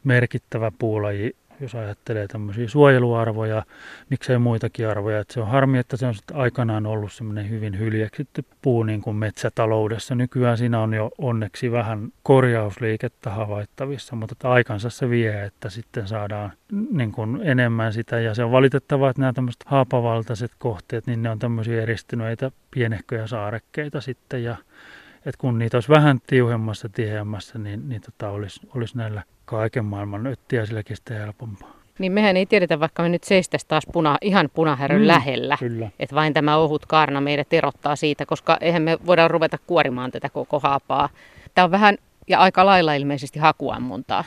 merkittävä 0.05 0.73
puulaji 0.79 1.37
jos 1.61 1.75
ajattelee 1.75 2.27
tämmöisiä 2.29 2.69
suojeluarvoja, 2.69 3.63
miksei 4.11 4.39
muitakin 4.39 4.89
arvoja. 4.89 5.19
Että 5.19 5.35
se 5.35 5.41
on 5.41 5.49
harmi, 5.49 5.79
että 5.79 5.97
se 5.97 6.07
on 6.07 6.15
sitten 6.15 6.37
aikanaan 6.37 6.87
ollut 6.87 7.13
semmoinen 7.13 7.51
hyvin 7.51 7.79
hyljeksitty 7.79 8.45
puu 8.63 8.83
niin 8.83 9.03
kuin 9.03 9.17
metsätaloudessa. 9.17 10.15
Nykyään 10.15 10.59
siinä 10.59 10.81
on 10.81 10.95
jo 10.95 11.11
onneksi 11.19 11.73
vähän 11.73 12.09
korjausliikettä 12.23 13.31
havaittavissa, 13.31 14.17
mutta 14.17 14.33
että 14.33 14.51
aikansa 14.51 14.91
se 14.91 15.11
vie, 15.11 15.45
että 15.45 15.71
sitten 15.71 16.09
saadaan 16.09 16.53
niin 16.91 17.13
kuin 17.13 17.41
enemmän 17.43 17.93
sitä. 17.93 18.21
Ja 18.21 18.35
se 18.35 18.45
on 18.45 18.53
valitettavaa, 18.53 19.11
että 19.11 19.21
nämä 19.21 19.33
tämmöiset 19.33 19.65
haapavaltaiset 19.67 20.53
kohteet, 20.59 21.07
niin 21.07 21.23
ne 21.23 21.31
on 21.31 21.39
tämmöisiä 21.39 21.83
eristyneitä 21.83 22.51
pienehköjä 22.71 23.27
saarekkeita 23.27 24.01
sitten 24.01 24.45
ja 24.45 24.57
että 25.27 25.39
kun 25.39 25.59
niitä 25.59 25.77
olisi 25.77 25.89
vähän 25.89 26.21
tiuhemmassa, 26.27 26.89
tiheämmässä, 26.89 27.59
niin, 27.59 27.89
niin 27.89 28.01
tota 28.01 28.31
olisi, 28.31 28.61
olisi 28.75 28.99
näillä 28.99 29.23
kaiken 29.45 29.85
maailman 29.85 30.27
öttiäisilläkin 30.27 30.97
sitten 30.97 31.19
helpompaa. 31.19 31.75
Niin 31.99 32.13
mehän 32.13 32.37
ei 32.37 32.47
tiedetä, 32.47 32.81
vaikka 32.81 33.03
me 33.03 33.09
nyt 33.09 33.25
seistäisiin 33.25 33.69
taas 33.69 33.87
puna, 33.93 34.19
ihan 34.21 34.51
punahärön 34.55 35.01
mm, 35.01 35.07
lähellä, 35.07 35.57
Kyllä. 35.59 35.91
että 35.99 36.17
vain 36.17 36.35
tämä 36.35 36.57
ohut 36.57 36.87
kaarna 36.87 37.21
meidät 37.21 37.53
erottaa 37.53 37.97
siitä, 37.97 38.27
koska 38.27 38.59
eihän 38.61 38.83
me 38.83 38.99
voida 39.07 39.29
ruveta 39.29 39.59
kuorimaan 39.67 40.11
tätä 40.11 40.29
koko 40.29 40.61
haapaa. 40.61 41.09
Tämä 41.55 41.65
on 41.65 41.71
vähän 41.71 41.97
ja 42.29 42.39
aika 42.39 42.67
lailla 42.67 42.95
ilmeisesti 42.95 43.39
hakuammuntaa. 43.39 44.25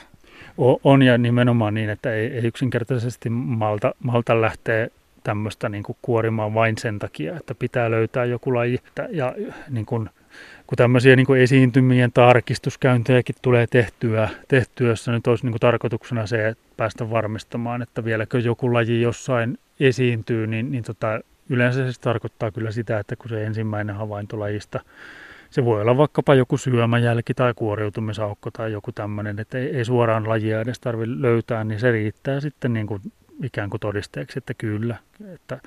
On 0.83 1.01
ja 1.01 1.17
nimenomaan 1.17 1.73
niin, 1.73 1.89
että 1.89 2.13
ei, 2.13 2.27
ei 2.27 2.45
yksinkertaisesti 2.45 3.29
malta, 3.29 3.93
malta 4.03 4.41
lähteä 4.41 4.87
tämmöistä 5.23 5.69
niin 5.69 5.83
kuin 5.83 5.97
kuorimaan 6.01 6.53
vain 6.53 6.77
sen 6.77 6.99
takia, 6.99 7.37
että 7.37 7.55
pitää 7.55 7.91
löytää 7.91 8.25
joku 8.25 8.55
laji. 8.55 8.79
Ja 9.09 9.35
niin 9.69 9.85
kuin, 9.85 10.09
kun 10.67 10.75
tämmöisiä 10.75 11.15
niin 11.15 11.25
kuin 11.25 11.41
esiintymien 11.41 12.11
tarkistuskäyntejäkin 12.11 13.35
tulee 13.41 13.67
tehtyä, 13.67 14.29
tehtyä 14.47 14.89
jossa 14.89 15.11
nyt 15.11 15.27
olisi 15.27 15.45
niin 15.45 15.51
kuin 15.51 15.59
tarkoituksena 15.59 16.27
se, 16.27 16.47
että 16.47 16.63
päästä 16.77 17.09
varmistamaan, 17.09 17.81
että 17.81 18.05
vieläkö 18.05 18.39
joku 18.39 18.73
laji 18.73 19.01
jossain 19.01 19.57
esiintyy, 19.79 20.47
niin, 20.47 20.71
niin 20.71 20.83
tota, 20.83 21.19
yleensä 21.49 21.91
se 21.91 22.01
tarkoittaa 22.01 22.51
kyllä 22.51 22.71
sitä, 22.71 22.99
että 22.99 23.15
kun 23.15 23.29
se 23.29 23.45
ensimmäinen 23.45 23.95
havainto 23.95 24.39
lajista 24.39 24.79
se 25.49 25.65
voi 25.65 25.81
olla 25.81 25.97
vaikkapa 25.97 26.35
joku 26.35 26.57
syömäjälki 26.57 27.33
tai 27.33 27.53
kuoriutumisaukko 27.55 28.51
tai 28.51 28.71
joku 28.71 28.91
tämmöinen, 28.91 29.39
että 29.39 29.57
ei, 29.57 29.77
ei 29.77 29.85
suoraan 29.85 30.29
lajia 30.29 30.61
edes 30.61 30.79
tarvitse 30.79 31.21
löytää, 31.21 31.63
niin 31.63 31.79
se 31.79 31.91
riittää 31.91 32.39
sitten 32.39 32.73
niin 32.73 32.87
kuin 32.87 33.01
ikään 33.43 33.69
kuin 33.69 33.81
todisteeksi, 33.81 34.39
että 34.39 34.53
kyllä. 34.53 34.97
Että 35.33 35.59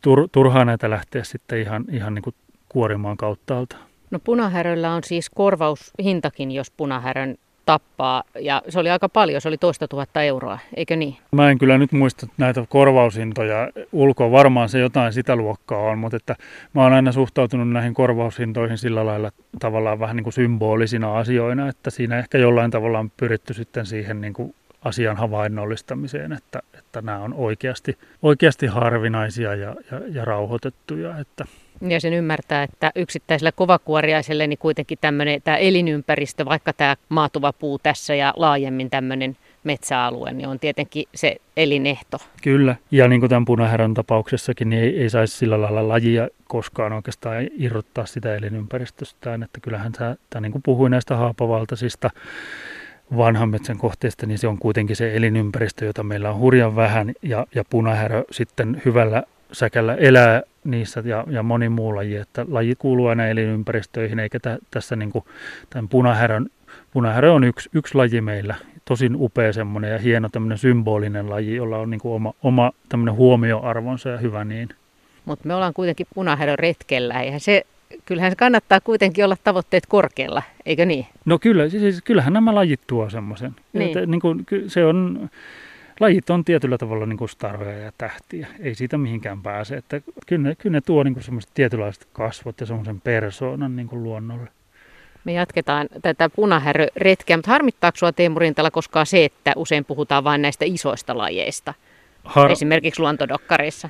tur, 0.00 0.28
turhaa 0.32 0.64
näitä 0.64 0.90
lähteä 0.90 1.24
sitten 1.24 1.60
ihan, 1.60 1.84
ihan 1.90 2.14
niin 2.14 2.22
kuin 2.22 2.34
kuorimaan 2.68 3.16
kauttaalta. 3.16 3.76
No 4.10 4.18
punahäröllä 4.18 4.92
on 4.94 5.04
siis 5.04 5.30
korvaushintakin, 5.30 6.50
jos 6.50 6.70
punahärön 6.70 7.36
tappaa. 7.66 8.22
Ja 8.40 8.62
se 8.68 8.80
oli 8.80 8.90
aika 8.90 9.08
paljon, 9.08 9.40
se 9.40 9.48
oli 9.48 9.58
toista 9.58 9.88
tuhatta 9.88 10.22
euroa, 10.22 10.58
eikö 10.76 10.96
niin? 10.96 11.16
Mä 11.32 11.50
en 11.50 11.58
kyllä 11.58 11.78
nyt 11.78 11.92
muista 11.92 12.26
näitä 12.38 12.64
korvaushintoja 12.68 13.70
ulkoa. 13.92 14.30
Varmaan 14.30 14.68
se 14.68 14.78
jotain 14.78 15.12
sitä 15.12 15.36
luokkaa 15.36 15.78
on, 15.78 15.98
mutta 15.98 16.16
että 16.16 16.36
mä 16.72 16.82
oon 16.82 16.92
aina 16.92 17.12
suhtautunut 17.12 17.70
näihin 17.70 17.94
korvaushintoihin 17.94 18.78
sillä 18.78 19.06
lailla 19.06 19.30
tavallaan 19.58 20.00
vähän 20.00 20.16
niin 20.16 20.24
kuin 20.24 20.32
symbolisina 20.32 21.18
asioina, 21.18 21.68
että 21.68 21.90
siinä 21.90 22.18
ehkä 22.18 22.38
jollain 22.38 22.70
tavalla 22.70 22.98
on 22.98 23.10
pyritty 23.16 23.54
sitten 23.54 23.86
siihen 23.86 24.20
niin 24.20 24.32
kuin 24.32 24.54
asian 24.84 25.16
havainnollistamiseen, 25.16 26.32
että, 26.32 26.62
että 26.78 27.02
nämä 27.02 27.18
on 27.18 27.34
oikeasti, 27.34 27.98
oikeasti 28.22 28.66
harvinaisia 28.66 29.54
ja, 29.54 29.76
ja, 29.90 30.00
ja 30.12 30.24
rauhoitettuja. 30.24 31.18
Että. 31.18 31.44
Ja 31.80 32.00
sen 32.00 32.12
ymmärtää, 32.12 32.62
että 32.62 32.92
yksittäisellä 32.94 33.52
kovakuoriaiselle 33.52 34.46
niin 34.46 34.58
kuitenkin 34.58 34.98
tämmöinen 35.00 35.42
tämä 35.42 35.56
elinympäristö, 35.56 36.44
vaikka 36.44 36.72
tämä 36.72 36.96
maatuva 37.08 37.52
puu 37.52 37.78
tässä 37.78 38.14
ja 38.14 38.32
laajemmin 38.36 38.90
tämmöinen 38.90 39.36
metsäalue, 39.64 40.32
niin 40.32 40.48
on 40.48 40.58
tietenkin 40.58 41.04
se 41.14 41.36
elinehto. 41.56 42.18
Kyllä, 42.42 42.76
ja 42.90 43.08
niin 43.08 43.20
kuin 43.20 43.30
tämän 43.30 43.44
punahärän 43.44 43.94
tapauksessakin, 43.94 44.70
niin 44.70 44.82
ei, 44.82 45.02
ei 45.02 45.10
saisi 45.10 45.36
sillä 45.36 45.60
lailla 45.60 45.88
lajia 45.88 46.28
koskaan 46.44 46.92
oikeastaan 46.92 47.36
irrottaa 47.58 48.06
sitä 48.06 48.36
elinympäristöstään, 48.36 49.42
että 49.42 49.60
kyllähän 49.60 49.92
tämä, 49.92 50.16
tämä 50.30 50.40
niin 50.40 50.52
kuin 50.52 50.62
puhui 50.62 50.90
näistä 50.90 51.16
haapavaltaisista 51.16 52.10
vanhan 53.16 53.48
metsän 53.48 53.78
kohteista, 53.78 54.26
niin 54.26 54.38
se 54.38 54.48
on 54.48 54.58
kuitenkin 54.58 54.96
se 54.96 55.16
elinympäristö, 55.16 55.84
jota 55.84 56.02
meillä 56.02 56.30
on 56.30 56.38
hurjan 56.38 56.76
vähän. 56.76 57.12
Ja, 57.22 57.46
ja 57.54 57.64
punahärö 57.70 58.24
sitten 58.30 58.82
hyvällä 58.84 59.22
säkällä 59.52 59.94
elää 59.94 60.42
niissä 60.66 61.02
ja, 61.04 61.24
ja 61.30 61.42
moni 61.42 61.68
muu 61.68 61.96
laji, 61.96 62.16
että 62.16 62.46
laji 62.48 62.74
kuuluu 62.78 63.06
aina 63.06 63.26
elinympäristöihin, 63.26 64.18
eikä 64.18 64.40
tä, 64.40 64.58
tässä 64.70 64.96
niin 64.96 65.12
kuin, 65.12 65.24
tämän 65.70 65.88
punahärön, 65.88 66.46
punahärö 66.92 67.32
on 67.32 67.44
yksi, 67.44 67.68
yksi 67.74 67.94
laji 67.94 68.20
meillä, 68.20 68.54
tosin 68.84 69.16
upea 69.16 69.52
semmoinen 69.52 69.92
ja 69.92 69.98
hieno 69.98 70.28
tämmöinen 70.28 70.58
symbolinen 70.58 71.30
laji, 71.30 71.56
jolla 71.56 71.78
on 71.78 71.90
niin 71.90 72.00
kuin 72.00 72.14
oma, 72.14 72.32
oma 72.42 72.72
tämmöinen 72.88 73.14
huomioarvonsa 73.14 74.08
ja 74.08 74.18
hyvä 74.18 74.44
niin. 74.44 74.68
Mutta 75.24 75.48
me 75.48 75.54
ollaan 75.54 75.74
kuitenkin 75.74 76.06
punahärön 76.14 76.58
retkellä, 76.58 77.20
eihän 77.20 77.40
se 77.40 77.62
kyllähän 78.06 78.32
se 78.32 78.36
kannattaa 78.36 78.80
kuitenkin 78.80 79.24
olla 79.24 79.36
tavoitteet 79.44 79.86
korkealla, 79.86 80.42
eikö 80.66 80.86
niin? 80.86 81.06
No 81.24 81.38
kyllä, 81.38 81.68
siis 81.68 82.02
kyllähän 82.02 82.32
nämä 82.32 82.54
lajit 82.54 82.80
tuo 82.86 83.10
semmoisen. 83.10 83.54
Niin. 83.72 83.86
Että, 83.86 84.06
niin 84.06 84.20
kuin, 84.20 84.44
se 84.66 84.84
on, 84.84 85.30
lajit 86.00 86.30
on 86.30 86.44
tietyllä 86.44 86.78
tavalla 86.78 87.06
niin 87.06 87.16
kuin 87.16 87.28
staroja 87.28 87.78
ja 87.78 87.92
tähtiä. 87.98 88.46
Ei 88.60 88.74
siitä 88.74 88.98
mihinkään 88.98 89.42
pääse. 89.42 89.76
Että 89.76 90.00
kyllä, 90.26 90.48
ne, 90.48 90.54
kyllä 90.54 90.76
ne 90.76 90.80
tuo 90.80 91.02
niin 91.02 91.14
kuin 91.14 91.24
semmoiset 91.24 91.50
tietynlaiset 91.54 92.08
kasvot 92.12 92.60
ja 92.60 92.66
semmoisen 92.66 93.00
persoonan 93.00 93.76
niin 93.76 93.88
kuin 93.88 94.02
luonnolle. 94.02 94.48
Me 95.24 95.32
jatketaan 95.32 95.88
tätä 96.02 96.28
punahäröretkeä, 96.28 97.36
mutta 97.36 97.50
harmittaako 97.50 97.96
sinua 97.96 98.12
Teemu 98.12 98.38
Rintala 98.38 98.70
koskaan 98.70 99.06
se, 99.06 99.24
että 99.24 99.52
usein 99.56 99.84
puhutaan 99.84 100.24
vain 100.24 100.42
näistä 100.42 100.64
isoista 100.64 101.18
lajeista? 101.18 101.74
Har... 102.24 102.50
Esimerkiksi 102.50 103.00
luontodokkareissa. 103.00 103.88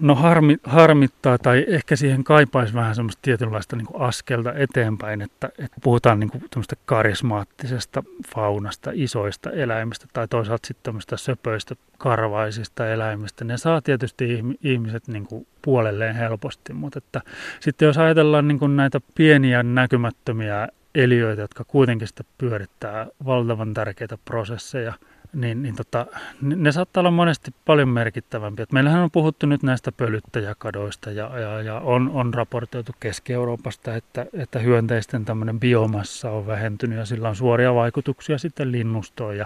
No 0.00 0.14
harmi, 0.14 0.56
harmittaa 0.64 1.38
tai 1.38 1.64
ehkä 1.68 1.96
siihen 1.96 2.24
kaipaisi 2.24 2.74
vähän 2.74 2.94
semmoista 2.94 3.22
tietynlaista 3.22 3.76
niin 3.76 3.86
kuin 3.86 4.02
askelta 4.02 4.52
eteenpäin, 4.54 5.22
että, 5.22 5.48
että 5.58 5.76
puhutaan 5.82 6.20
niin 6.20 6.30
kuin 6.30 6.44
karismaattisesta 6.84 8.02
faunasta, 8.34 8.90
isoista 8.94 9.50
eläimistä 9.50 10.06
tai 10.12 10.28
toisaalta 10.28 10.66
sitten 10.66 10.82
tämmöistä 10.82 11.16
söpöistä, 11.16 11.74
karvaisista 11.98 12.88
eläimistä. 12.88 13.44
Ne 13.44 13.56
saa 13.56 13.80
tietysti 13.80 14.44
ihmiset 14.62 15.08
niin 15.08 15.26
kuin 15.26 15.46
puolelleen 15.62 16.16
helposti, 16.16 16.72
mutta 16.72 16.98
että 16.98 17.20
sitten 17.60 17.86
jos 17.86 17.98
ajatellaan 17.98 18.48
niin 18.48 18.58
kuin 18.58 18.76
näitä 18.76 19.00
pieniä 19.14 19.62
näkymättömiä 19.62 20.68
eliöitä, 20.94 21.42
jotka 21.42 21.64
kuitenkin 21.64 22.08
sitten 22.08 22.26
pyörittää 22.38 23.06
valtavan 23.24 23.74
tärkeitä 23.74 24.18
prosesseja– 24.24 24.92
niin, 25.36 25.62
niin 25.62 25.76
tota, 25.76 26.06
ne 26.40 26.72
saattaa 26.72 27.00
olla 27.00 27.10
monesti 27.10 27.54
paljon 27.64 27.88
merkittävämpiä. 27.88 28.66
Meillähän 28.72 29.02
on 29.02 29.10
puhuttu 29.10 29.46
nyt 29.46 29.62
näistä 29.62 29.92
pölyttäjäkadoista 29.92 31.10
ja, 31.10 31.38
ja, 31.38 31.62
ja 31.62 31.80
on, 31.80 32.10
on 32.14 32.34
raportoitu 32.34 32.92
Keski-Euroopasta, 33.00 33.94
että, 33.96 34.26
että 34.32 34.58
hyönteisten 34.58 35.24
tämmöinen 35.24 35.60
biomassa 35.60 36.30
on 36.30 36.46
vähentynyt 36.46 36.98
ja 36.98 37.04
sillä 37.04 37.28
on 37.28 37.36
suoria 37.36 37.74
vaikutuksia 37.74 38.38
sitten 38.38 38.72
linnustoon. 38.72 39.36
Ja 39.36 39.44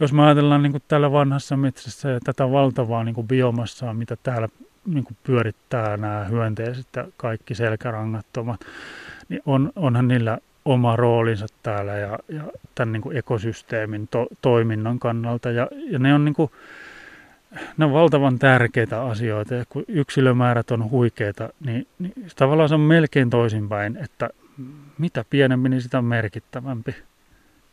jos 0.00 0.12
me 0.12 0.22
ajatellaan 0.22 0.62
niin 0.62 0.72
kuin 0.72 0.82
täällä 0.88 1.12
vanhassa 1.12 1.56
metsässä 1.56 2.08
ja 2.08 2.20
tätä 2.24 2.50
valtavaa 2.50 3.04
niin 3.04 3.14
kuin 3.14 3.28
biomassaa, 3.28 3.94
mitä 3.94 4.16
täällä 4.22 4.48
niin 4.86 5.04
kuin 5.04 5.16
pyörittää 5.24 5.96
nämä 5.96 6.24
hyönteiset 6.24 6.86
ja 6.96 7.08
kaikki 7.16 7.54
selkärangattomat, 7.54 8.60
niin 9.28 9.42
on, 9.46 9.72
onhan 9.76 10.08
niillä 10.08 10.38
oma 10.64 10.96
roolinsa 10.96 11.46
täällä 11.62 11.92
ja, 11.92 12.18
ja 12.28 12.42
tämän 12.74 12.92
niin 12.92 13.02
kuin 13.02 13.16
ekosysteemin 13.16 14.08
to, 14.08 14.26
toiminnan 14.42 14.98
kannalta. 14.98 15.50
Ja, 15.50 15.68
ja 15.90 15.98
ne, 15.98 16.14
on 16.14 16.24
niin 16.24 16.34
kuin, 16.34 16.50
ne 17.76 17.84
on 17.84 17.92
valtavan 17.92 18.38
tärkeitä 18.38 19.02
asioita 19.02 19.54
ja 19.54 19.64
kun 19.68 19.84
yksilömäärät 19.88 20.70
on 20.70 20.90
huikeita, 20.90 21.48
niin, 21.64 21.86
niin 21.98 22.14
tavallaan 22.36 22.68
se 22.68 22.74
on 22.74 22.80
melkein 22.80 23.30
toisinpäin, 23.30 23.96
että 23.96 24.30
mitä 24.98 25.24
pienempi, 25.30 25.68
niin 25.68 25.82
sitä 25.82 26.02
merkittävämpi. 26.02 26.94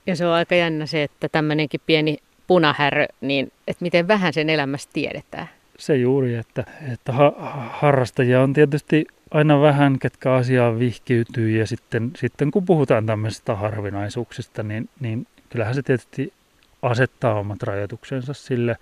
Ja 0.07 0.15
se 0.15 0.27
on 0.27 0.33
aika 0.33 0.55
jännä 0.55 0.85
se, 0.85 1.03
että 1.03 1.29
tämmöinenkin 1.29 1.81
pieni 1.85 2.17
punahärö, 2.47 3.05
niin 3.21 3.51
että 3.67 3.83
miten 3.83 4.07
vähän 4.07 4.33
sen 4.33 4.49
elämästä 4.49 4.93
tiedetään. 4.93 5.49
Se 5.77 5.95
juuri, 5.95 6.35
että, 6.35 6.63
että 6.93 7.11
ha, 7.11 7.33
harrastajia 7.71 8.41
on 8.41 8.53
tietysti 8.53 9.05
aina 9.31 9.61
vähän, 9.61 9.99
ketkä 9.99 10.33
asiaan 10.33 10.79
vihkiytyy 10.79 11.49
ja 11.49 11.67
sitten, 11.67 12.11
sitten 12.15 12.51
kun 12.51 12.65
puhutaan 12.65 13.05
tämmöisistä 13.05 13.55
harvinaisuuksista, 13.55 14.63
niin, 14.63 14.89
niin 14.99 15.27
kyllähän 15.49 15.75
se 15.75 15.81
tietysti 15.81 16.33
asettaa 16.81 17.39
omat 17.39 17.63
rajoituksensa 17.63 18.33
sille, 18.33 18.75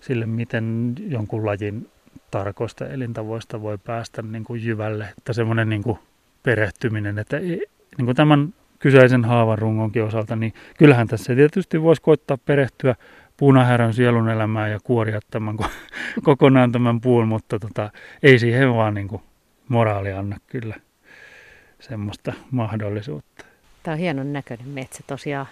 sille 0.00 0.26
miten 0.26 0.94
jonkun 1.08 1.46
lajin 1.46 1.88
tarkoista 2.30 2.86
elintavoista 2.86 3.62
voi 3.62 3.78
päästä 3.78 4.22
niin 4.22 4.44
kuin 4.44 4.64
jyvälle. 4.64 5.08
Että 5.18 5.32
semmoinen 5.32 5.68
niin 5.68 5.82
kuin 5.82 5.98
perehtyminen, 6.42 7.18
että 7.18 7.38
niin 7.38 8.04
kuin 8.04 8.16
tämän 8.16 8.54
kyseisen 8.78 9.24
haavan 9.24 9.58
rungonkin 9.58 10.04
osalta, 10.04 10.36
niin 10.36 10.54
kyllähän 10.78 11.08
tässä 11.08 11.34
tietysti 11.34 11.82
voisi 11.82 12.02
koittaa 12.02 12.38
perehtyä 12.44 12.94
punahärän 13.36 13.94
sielun 13.94 14.28
elämään 14.28 14.70
ja 14.70 14.78
kuoria 14.84 15.20
tämän 15.30 15.56
kokonaan 16.22 16.72
tämän 16.72 17.00
puun, 17.00 17.28
mutta 17.28 17.58
tota, 17.58 17.90
ei 18.22 18.38
siihen 18.38 18.74
vaan 18.74 18.94
niin 18.94 19.08
kuin 19.08 19.22
moraali 19.70 20.12
anna 20.12 20.36
kyllä 20.46 20.74
semmoista 21.80 22.32
mahdollisuutta. 22.50 23.44
Tämä 23.82 23.92
on 23.92 23.98
hienon 23.98 24.32
näköinen 24.32 24.68
metsä 24.68 25.02
tosiaan. 25.06 25.46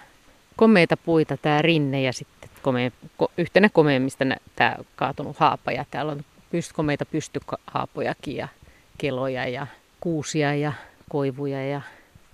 Komeita 0.57 0.97
puita 0.97 1.37
tämä 1.37 1.63
rinne 1.63 2.03
ja 2.03 2.13
sitten 2.13 2.51
komea, 2.63 2.91
ko, 3.17 3.31
yhtenä 3.39 3.69
komeimmista 3.69 4.25
tämä 4.57 4.77
kaatunut 4.97 5.37
haapa. 5.37 5.73
Ja 5.73 5.85
täällä 5.91 6.13
on 6.13 6.25
pyst, 6.51 6.73
komeita 6.73 7.07
pystyhaapojakin 7.07 8.37
ja 8.37 8.49
keloja 8.99 9.49
ja 9.49 9.67
kuusia 10.01 10.55
ja 10.55 10.73
koivuja 11.09 11.67
ja 11.67 11.81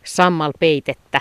sammalpeitettä. 0.05 1.21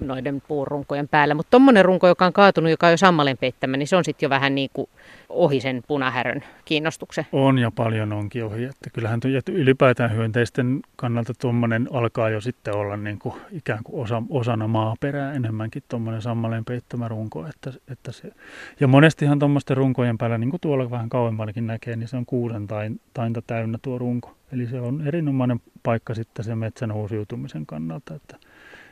Noiden 0.00 0.42
puurunkojen 0.48 1.08
päällä. 1.08 1.34
Mutta 1.34 1.50
tuommoinen 1.50 1.84
runko, 1.84 2.08
joka 2.08 2.26
on 2.26 2.32
kaatunut, 2.32 2.70
joka 2.70 2.86
on 2.86 2.92
jo 2.92 2.96
sammalen 2.96 3.38
peittämä, 3.38 3.76
niin 3.76 3.88
se 3.88 3.96
on 3.96 4.04
sitten 4.04 4.26
jo 4.26 4.30
vähän 4.30 4.54
niin 4.54 4.70
kuin 4.72 4.88
ohi 5.28 5.60
sen 5.60 5.82
punahärön 5.88 6.44
kiinnostuksen. 6.64 7.26
On 7.32 7.58
ja 7.58 7.70
paljon 7.70 8.12
onkin 8.12 8.44
ohi. 8.44 8.64
Että 8.64 8.90
kyllähän 8.92 9.20
ylipäätään 9.50 10.14
hyönteisten 10.14 10.80
kannalta 10.96 11.32
tuommoinen 11.40 11.88
alkaa 11.92 12.30
jo 12.30 12.40
sitten 12.40 12.74
olla 12.74 12.96
niin 12.96 13.18
kuin 13.18 13.34
ikään 13.52 13.84
kuin 13.84 14.02
osa, 14.02 14.22
osana 14.30 14.68
maaperää 14.68 15.32
enemmänkin 15.32 15.82
tuommoinen 15.88 16.22
sammaleen 16.22 16.64
peittämä 16.64 17.08
runko. 17.08 17.46
Että, 17.46 17.72
että 17.92 18.12
se, 18.12 18.32
ja 18.80 18.88
monestihan 18.88 19.38
tuommoisten 19.38 19.76
runkojen 19.76 20.18
päällä, 20.18 20.38
niin 20.38 20.50
kuin 20.50 20.60
tuolla 20.60 20.90
vähän 20.90 21.08
kauemmallakin 21.08 21.66
näkee, 21.66 21.96
niin 21.96 22.08
se 22.08 22.16
on 22.16 22.26
kuusen 22.26 22.66
tain, 22.66 23.00
tainta 23.14 23.42
täynnä 23.42 23.78
tuo 23.82 23.98
runko. 23.98 24.36
Eli 24.52 24.66
se 24.66 24.80
on 24.80 25.06
erinomainen 25.06 25.60
paikka 25.82 26.14
sitten 26.14 26.44
sen 26.44 26.58
metsän 26.58 26.92
uusiutumisen 26.92 27.66
kannalta, 27.66 28.14
että 28.14 28.36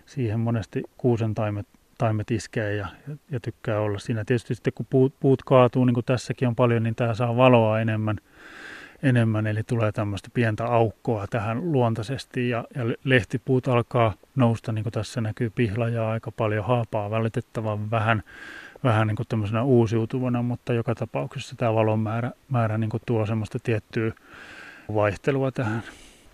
siihen 0.06 0.40
monesti 0.40 0.82
kuusen 0.96 1.34
taimet, 1.34 1.66
taimet 1.98 2.30
iskee 2.30 2.74
ja, 2.74 2.88
ja, 3.30 3.40
tykkää 3.40 3.80
olla 3.80 3.98
siinä. 3.98 4.24
Tietysti 4.24 4.54
sitten 4.54 4.72
kun 4.72 4.86
puut, 4.90 5.14
puut 5.20 5.42
kaatuu, 5.42 5.84
niin 5.84 5.94
kuin 5.94 6.06
tässäkin 6.06 6.48
on 6.48 6.56
paljon, 6.56 6.82
niin 6.82 6.94
tämä 6.94 7.14
saa 7.14 7.36
valoa 7.36 7.80
enemmän, 7.80 8.16
enemmän 9.02 9.46
eli 9.46 9.62
tulee 9.62 9.92
tämmöistä 9.92 10.28
pientä 10.34 10.64
aukkoa 10.64 11.26
tähän 11.26 11.72
luontaisesti 11.72 12.48
ja, 12.48 12.64
ja 12.74 12.82
lehtipuut 13.04 13.68
alkaa 13.68 14.14
nousta, 14.36 14.72
niin 14.72 14.82
kuin 14.82 14.92
tässä 14.92 15.20
näkyy 15.20 15.50
pihlajaa 15.50 16.10
aika 16.10 16.30
paljon, 16.32 16.64
haapaa 16.64 17.10
välitettävän 17.10 17.90
vähän, 17.90 18.22
vähän 18.84 19.06
niin 19.06 19.16
kuin 19.16 19.28
tämmöisenä 19.28 19.62
uusiutuvana, 19.62 20.42
mutta 20.42 20.72
joka 20.72 20.94
tapauksessa 20.94 21.56
tämä 21.56 21.74
valon 21.74 22.00
määrä, 22.00 22.30
määrä 22.48 22.78
niin 22.78 22.90
kuin 22.90 23.02
tuo 23.06 23.26
semmoista 23.26 23.58
tiettyä 23.58 24.12
vaihtelua 24.94 25.50
tähän. 25.50 25.82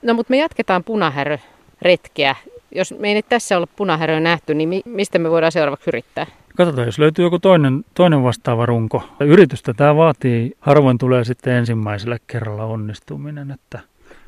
No 0.02 0.14
mutta 0.14 0.30
me 0.30 0.36
jatketaan 0.36 0.84
punahärö-retkeä. 0.84 2.36
Jos 2.74 2.94
me 2.98 3.08
ei 3.08 3.14
nyt 3.14 3.28
tässä 3.28 3.58
ole 3.58 3.66
punahäröä 3.76 4.20
nähty, 4.20 4.54
niin 4.54 4.68
mi- 4.68 4.82
mistä 4.84 5.18
me 5.18 5.30
voidaan 5.30 5.52
seuraavaksi 5.52 5.90
yrittää? 5.90 6.26
Katsotaan, 6.56 6.86
jos 6.86 6.98
löytyy 6.98 7.24
joku 7.24 7.38
toinen, 7.38 7.84
toinen 7.94 8.22
vastaava 8.22 8.66
runko. 8.66 9.02
Yritystä 9.20 9.74
tämä 9.74 9.96
vaatii, 9.96 10.52
harvoin 10.60 10.98
tulee 10.98 11.24
sitten 11.24 11.52
ensimmäisellä 11.52 12.18
kerralla 12.26 12.64
onnistuminen. 12.64 13.50
Että 13.50 13.78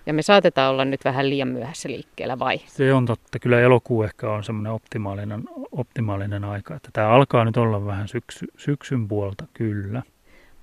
ja 0.07 0.13
me 0.13 0.23
saatetaan 0.23 0.71
olla 0.71 0.85
nyt 0.85 1.05
vähän 1.05 1.31
liian 1.31 1.49
myöhässä 1.49 1.89
liikkeellä, 1.89 2.39
vai? 2.39 2.59
Se 2.67 2.93
on 2.93 3.07
totta. 3.07 3.39
Kyllä 3.39 3.61
elokuu 3.61 4.03
ehkä 4.03 4.31
on 4.31 4.45
semmoinen 4.45 4.73
optimaalinen, 4.73 5.45
optimaalinen 5.73 6.45
aika. 6.45 6.75
Että 6.75 6.89
tämä 6.93 7.09
alkaa 7.09 7.45
nyt 7.45 7.57
olla 7.57 7.87
vähän 7.87 8.09
syksy, 8.09 8.47
syksyn 8.57 9.09
puolta, 9.09 9.45
kyllä. 9.55 10.03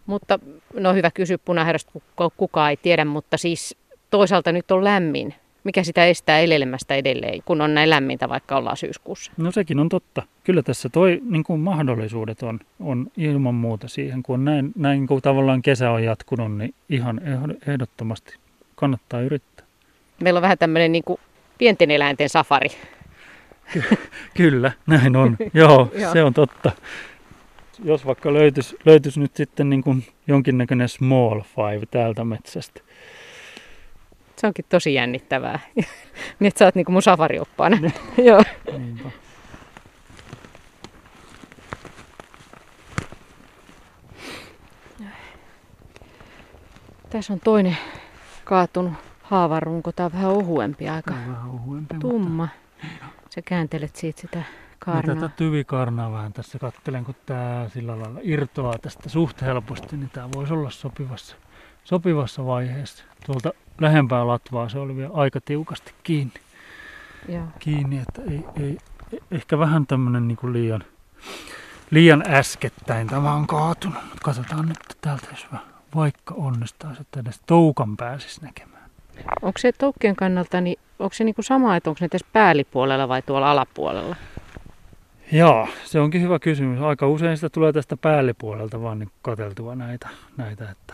Mutta 0.06 0.40
no 0.74 0.94
hyvä 0.94 1.12
kysy 1.12 1.38
punahäröstä, 1.38 1.92
kukaan 2.38 2.70
ei 2.70 2.78
tiedä, 2.78 3.06
mutta 3.06 3.38
siis 3.38 3.78
toisaalta 4.10 4.52
nyt 4.52 4.72
on 4.72 4.84
lämmin. 4.84 5.34
Mikä 5.64 5.84
sitä 5.84 6.06
estää 6.06 6.40
elelemästä 6.40 6.96
edelleen, 6.96 7.42
kun 7.46 7.62
on 7.62 7.74
näin 7.74 7.90
lämmintä, 7.90 8.30
vaikka 8.30 8.56
ollaan 8.58 8.78
syyskuussa? 8.78 9.32
No 9.38 9.52
sekin 9.52 9.80
on 9.80 9.90
totta. 9.90 10.24
Kyllä 10.44 10.64
tässä 10.64 10.90
toi 10.90 11.22
niin 11.30 11.44
kuin 11.44 11.60
mahdollisuudet 11.60 12.44
on, 12.44 12.60
on 12.80 13.08
ilman 13.18 13.56
muuta 13.56 13.88
siihen, 13.88 14.24
kun 14.24 14.46
näin, 14.46 14.72
näin 14.76 15.08
kuin 15.08 15.22
tavallaan 15.22 15.62
kesä 15.62 15.92
on 15.92 16.04
jatkunut, 16.04 16.58
niin 16.58 16.74
ihan 16.90 17.22
ehdottomasti 17.68 18.36
kannattaa 18.76 19.22
yrittää. 19.22 19.66
Meillä 20.24 20.38
on 20.38 20.42
vähän 20.42 20.58
tämmöinen 20.58 20.92
niin 20.92 21.04
kuin 21.04 21.20
pienten 21.58 21.92
eläinten 21.92 22.30
safari. 22.30 22.70
Ky- 23.74 23.84
kyllä, 24.34 24.72
näin 24.88 25.16
on. 25.16 25.38
Joo, 25.54 25.92
se 26.14 26.24
on 26.24 26.34
totta 26.34 26.72
jos 27.84 28.06
vaikka 28.06 28.34
löytyisi, 28.34 28.78
löytyisi 28.86 29.20
nyt 29.20 29.36
sitten 29.36 29.70
niin 29.70 29.84
kuin 29.84 30.04
jonkinnäköinen 30.28 30.90
small 30.90 31.42
five 31.42 31.86
täältä 31.92 32.24
metsästä. 32.24 32.82
Se 34.40 34.48
onkin 34.48 34.66
tosi 34.70 34.94
jännittävää. 34.94 35.60
niin, 36.40 36.48
että 36.48 36.60
sä 36.60 36.66
oot 36.66 36.76
niin 36.76 36.86
kuin 36.86 36.94
mun 36.94 37.02
safarioppaana. 37.02 37.78
Joo. 38.18 38.44
Niinpä. 38.78 39.10
Tässä 47.10 47.34
on 47.34 47.40
toinen 47.40 47.78
kaatunut 48.44 48.94
haavarunko. 49.24 49.92
Tämä 49.92 50.06
on 50.06 50.14
vähän 50.14 50.30
ohuempi 50.30 50.90
aika. 50.90 51.14
Vähän 51.14 51.50
ohuempi, 51.50 51.96
Tumma. 52.00 52.48
Mutta... 52.82 53.06
Sä 53.30 53.42
kääntelet 53.42 53.96
siitä 53.96 54.22
sitä 54.22 54.44
Kaarnaa. 54.80 55.16
Niin 55.16 55.22
tätä 55.24 55.36
tyvikarnaa 55.36 56.12
vähän 56.12 56.34
tässä 56.34 56.60
katselen, 56.60 57.06
kun 57.06 57.16
tämä 57.26 57.70
sillä 57.74 58.00
lailla 58.00 58.20
irtoaa 58.24 58.78
tästä 58.78 59.10
suht 59.10 59.42
helposti, 59.42 59.98
niin 59.98 60.10
tämä 60.10 60.30
voisi 60.36 60.54
olla 60.54 60.70
sopivassa, 60.70 61.36
sopivassa 61.84 62.46
vaiheessa. 62.46 63.04
Tuolta 63.26 63.54
lähempää 63.80 64.28
latvaa 64.28 64.70
se 64.70 64.80
oli 64.80 64.96
vielä 64.96 65.14
aika 65.14 65.42
tiukasti 65.42 65.94
kiinni. 66.04 66.34
Ja. 67.28 67.42
Kiinni, 67.60 68.00
että 68.00 68.22
ei, 68.32 68.64
ei, 68.64 68.78
ehkä 69.32 69.60
vähän 69.60 69.88
tämmöinen 69.88 70.28
niin 70.28 70.54
liian, 70.54 70.84
liian 71.92 72.24
äskettäin 72.28 73.08
tämä 73.08 73.34
on 73.34 73.48
kaatunut. 73.48 74.04
Mutta 74.04 74.24
katsotaan 74.24 74.66
nyt 74.66 74.78
täältä, 75.02 75.28
jos 75.32 75.48
vaikka 75.96 76.34
onnistaa, 76.38 76.96
että 77.02 77.20
edes 77.20 77.42
toukan 77.48 77.98
pääsisi 77.98 78.42
näkemään. 78.42 78.90
Onko 79.42 79.58
se 79.58 79.72
toukkien 79.72 80.16
kannalta, 80.16 80.62
niin 80.62 80.80
onko 81.00 81.14
se 81.14 81.24
niin 81.24 81.36
kuin 81.36 81.46
sama, 81.46 81.76
että 81.76 81.90
onko 81.90 81.98
ne 82.02 82.08
tässä 82.08 82.28
päällipuolella 82.34 83.08
vai 83.08 83.22
tuolla 83.22 83.52
alapuolella? 83.52 84.16
Joo, 85.32 85.68
se 85.86 86.00
onkin 86.00 86.22
hyvä 86.22 86.40
kysymys. 86.40 86.82
Aika 86.82 87.08
usein 87.08 87.38
sitä 87.38 87.50
tulee 87.50 87.74
tästä 87.74 87.98
päällipuolelta 87.98 88.82
vaan 88.82 89.00
niin 89.00 89.12
kateltua 89.22 89.76
näitä. 89.76 90.10
näitä 90.38 90.70
että 90.72 90.94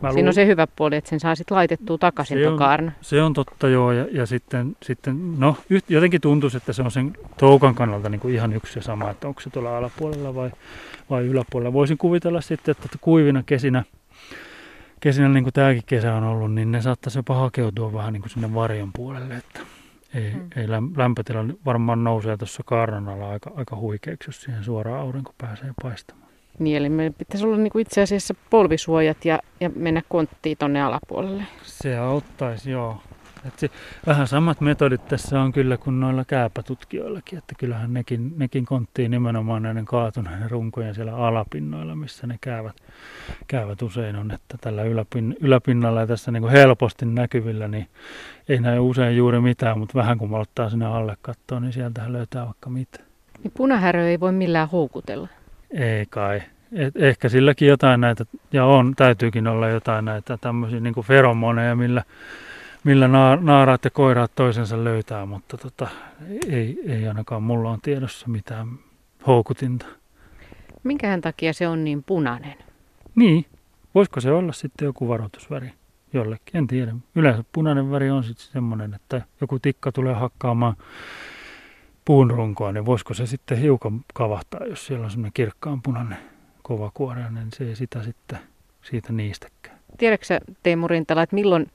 Mä 0.00 0.12
Siinä 0.12 0.28
on 0.28 0.34
se 0.34 0.46
hyvä 0.46 0.66
puoli, 0.76 0.96
että 0.96 1.10
sen 1.10 1.20
saa 1.20 1.34
sitten 1.34 1.56
laitettua 1.56 1.98
takaisin 1.98 2.38
se 2.38 2.48
on, 2.48 2.92
se 3.00 3.22
on 3.22 3.32
totta 3.32 3.68
joo, 3.68 3.92
ja, 3.92 4.06
ja 4.10 4.26
sitten, 4.26 4.76
sitten 4.82 5.40
no, 5.40 5.56
yht, 5.70 5.90
jotenkin 5.90 6.20
tuntuisi, 6.20 6.56
että 6.56 6.72
se 6.72 6.82
on 6.82 6.90
sen 6.90 7.12
toukan 7.36 7.74
kannalta 7.74 8.08
niin 8.08 8.20
kuin 8.20 8.34
ihan 8.34 8.52
yksi 8.52 8.78
ja 8.78 8.82
sama, 8.82 9.10
että 9.10 9.28
onko 9.28 9.40
se 9.40 9.50
tuolla 9.50 9.78
alapuolella 9.78 10.34
vai, 10.34 10.50
vai 11.10 11.26
yläpuolella. 11.26 11.72
Voisin 11.72 11.98
kuvitella 11.98 12.40
sitten, 12.40 12.72
että 12.72 12.98
kuivina 13.00 13.42
kesinä, 13.42 13.84
kesinä 15.00 15.28
niin 15.28 15.44
kuin 15.44 15.54
tämäkin 15.54 15.82
kesä 15.86 16.14
on 16.14 16.24
ollut, 16.24 16.54
niin 16.54 16.72
ne 16.72 16.82
saattaisi 16.82 17.18
jopa 17.18 17.34
hakeutua 17.34 17.92
vähän 17.92 18.12
niin 18.12 18.20
kuin 18.20 18.30
sinne 18.30 18.54
varjon 18.54 18.90
puolelle, 18.92 19.36
että 19.36 19.60
ei, 20.14 20.34
mm. 20.34 20.48
ei 20.56 20.68
lämpötila 20.96 21.44
varmaan 21.64 22.04
nousee 22.04 22.36
tuossa 22.36 22.62
kaarnan 22.66 23.08
alla 23.08 23.30
aika, 23.30 23.52
aika 23.56 23.76
huikeaksi, 23.76 24.28
jos 24.28 24.42
siihen 24.42 24.64
suoraan 24.64 25.00
aurinko 25.00 25.34
pääsee 25.38 25.70
paistamaan. 25.82 26.23
Niin, 26.58 26.76
eli 26.76 26.88
meillä 26.88 27.14
pitäisi 27.18 27.46
olla 27.46 27.56
niin 27.56 27.80
itse 27.80 28.02
asiassa 28.02 28.34
polvisuojat 28.50 29.24
ja, 29.24 29.38
ja 29.60 29.70
mennä 29.76 30.02
konttiin 30.08 30.58
tuonne 30.58 30.82
alapuolelle. 30.82 31.42
Se 31.62 31.96
auttaisi, 31.96 32.70
joo. 32.70 33.00
Et 33.46 33.58
se, 33.58 33.70
vähän 34.06 34.26
samat 34.26 34.60
metodit 34.60 35.08
tässä 35.08 35.40
on 35.40 35.52
kyllä 35.52 35.76
kuin 35.76 36.00
noilla 36.00 36.24
kääpätutkijoillakin, 36.24 37.38
että 37.38 37.54
kyllähän 37.58 37.94
nekin, 37.94 38.32
nekin 38.36 38.64
konttiin 38.64 39.10
nimenomaan 39.10 39.62
näiden 39.62 39.84
kaatuneiden 39.84 40.50
runkojen 40.50 40.94
siellä 40.94 41.16
alapinnoilla, 41.16 41.96
missä 41.96 42.26
ne 42.26 42.38
käyvät, 42.40 42.76
käyvät 43.46 43.82
usein 43.82 44.16
on, 44.16 44.30
että 44.30 44.56
tällä 44.60 44.82
yläpin, 44.82 45.36
yläpinnalla 45.40 46.00
ja 46.00 46.06
tässä 46.06 46.30
niin 46.30 46.48
helposti 46.48 47.06
näkyvillä, 47.06 47.68
niin 47.68 47.86
ei 48.48 48.60
näy 48.60 48.78
usein 48.78 49.16
juuri 49.16 49.40
mitään, 49.40 49.78
mutta 49.78 49.98
vähän 49.98 50.18
kun 50.18 50.34
ottaa 50.34 50.70
sinne 50.70 50.86
alle 50.86 51.16
kattoon, 51.22 51.62
niin 51.62 51.72
sieltähän 51.72 52.12
löytää 52.12 52.44
vaikka 52.44 52.70
mitä. 52.70 53.00
Niin 53.42 53.52
punahärö 53.56 54.08
ei 54.08 54.20
voi 54.20 54.32
millään 54.32 54.68
houkutella? 54.68 55.28
Ei 55.74 56.06
kai. 56.10 56.42
Et 56.72 56.96
ehkä 56.96 57.28
silläkin 57.28 57.68
jotain 57.68 58.00
näitä, 58.00 58.24
ja 58.52 58.64
on, 58.64 58.94
täytyykin 58.96 59.46
olla 59.46 59.68
jotain 59.68 60.04
näitä 60.04 60.38
tämmöisiä 60.40 60.80
niin 60.80 60.94
kuin 60.94 61.06
feromoneja, 61.06 61.76
millä 61.76 62.02
millä 62.84 63.08
naaraat 63.40 63.84
ja 63.84 63.90
koiraat 63.90 64.32
toisensa 64.34 64.84
löytää, 64.84 65.26
mutta 65.26 65.56
tota, 65.56 65.88
ei, 66.48 66.78
ei 66.86 67.08
ainakaan 67.08 67.42
mulla 67.42 67.70
on 67.70 67.80
tiedossa 67.80 68.28
mitään 68.28 68.68
houkutinta. 69.26 69.86
Minkähän 70.82 71.20
takia 71.20 71.52
se 71.52 71.68
on 71.68 71.84
niin 71.84 72.02
punainen? 72.02 72.54
Niin, 73.14 73.46
voisiko 73.94 74.20
se 74.20 74.30
olla 74.30 74.52
sitten 74.52 74.86
joku 74.86 75.08
varoitusväri 75.08 75.72
jollekin, 76.12 76.56
en 76.56 76.66
tiedä. 76.66 76.94
Yleensä 77.14 77.44
punainen 77.52 77.90
väri 77.90 78.10
on 78.10 78.24
sitten 78.24 78.46
semmoinen, 78.52 78.94
että 78.94 79.22
joku 79.40 79.58
tikka 79.58 79.92
tulee 79.92 80.14
hakkaamaan 80.14 80.76
puun 82.04 82.30
runkoa, 82.30 82.72
niin 82.72 82.86
voisiko 82.86 83.14
se 83.14 83.26
sitten 83.26 83.58
hiukan 83.58 84.00
kavahtaa, 84.14 84.66
jos 84.66 84.86
siellä 84.86 85.04
on 85.04 85.10
semmoinen 85.10 85.32
kirkkaan 85.34 85.82
punainen 85.82 86.18
kova 86.62 86.90
kuoreinen, 86.94 87.34
niin 87.34 87.52
se 87.52 87.64
ei 87.64 87.76
sitä 87.76 88.02
sitten 88.02 88.38
siitä 88.82 89.12
niistäkään. 89.12 89.78
Tiedätkö 89.98 90.40
Teemu 90.62 90.88
Rintala, 90.88 91.22
että 91.22 91.34
milloin 91.34 91.66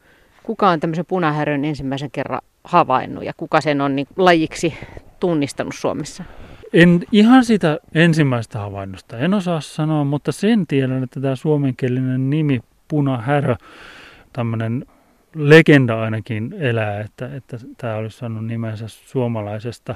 kuka 0.43 0.69
on 0.69 0.79
tämmöisen 0.79 1.05
punahärön 1.05 1.65
ensimmäisen 1.65 2.11
kerran 2.11 2.41
havainnut 2.63 3.23
ja 3.23 3.33
kuka 3.37 3.61
sen 3.61 3.81
on 3.81 3.95
niin 3.95 4.07
lajiksi 4.17 4.73
tunnistanut 5.19 5.75
Suomessa? 5.75 6.23
En 6.73 7.03
ihan 7.11 7.45
sitä 7.45 7.79
ensimmäistä 7.93 8.59
havainnosta 8.59 9.17
en 9.17 9.33
osaa 9.33 9.61
sanoa, 9.61 10.03
mutta 10.03 10.31
sen 10.31 10.67
tiedän, 10.67 11.03
että 11.03 11.21
tämä 11.21 11.35
suomenkielinen 11.35 12.29
nimi 12.29 12.59
punahärö, 12.87 13.55
tämmöinen 14.33 14.85
legenda 15.35 16.01
ainakin 16.01 16.53
elää, 16.59 17.01
että, 17.01 17.35
että 17.35 17.57
tämä 17.77 17.95
olisi 17.95 18.17
saanut 18.17 18.45
nimensä 18.45 18.87
suomalaisesta 18.87 19.95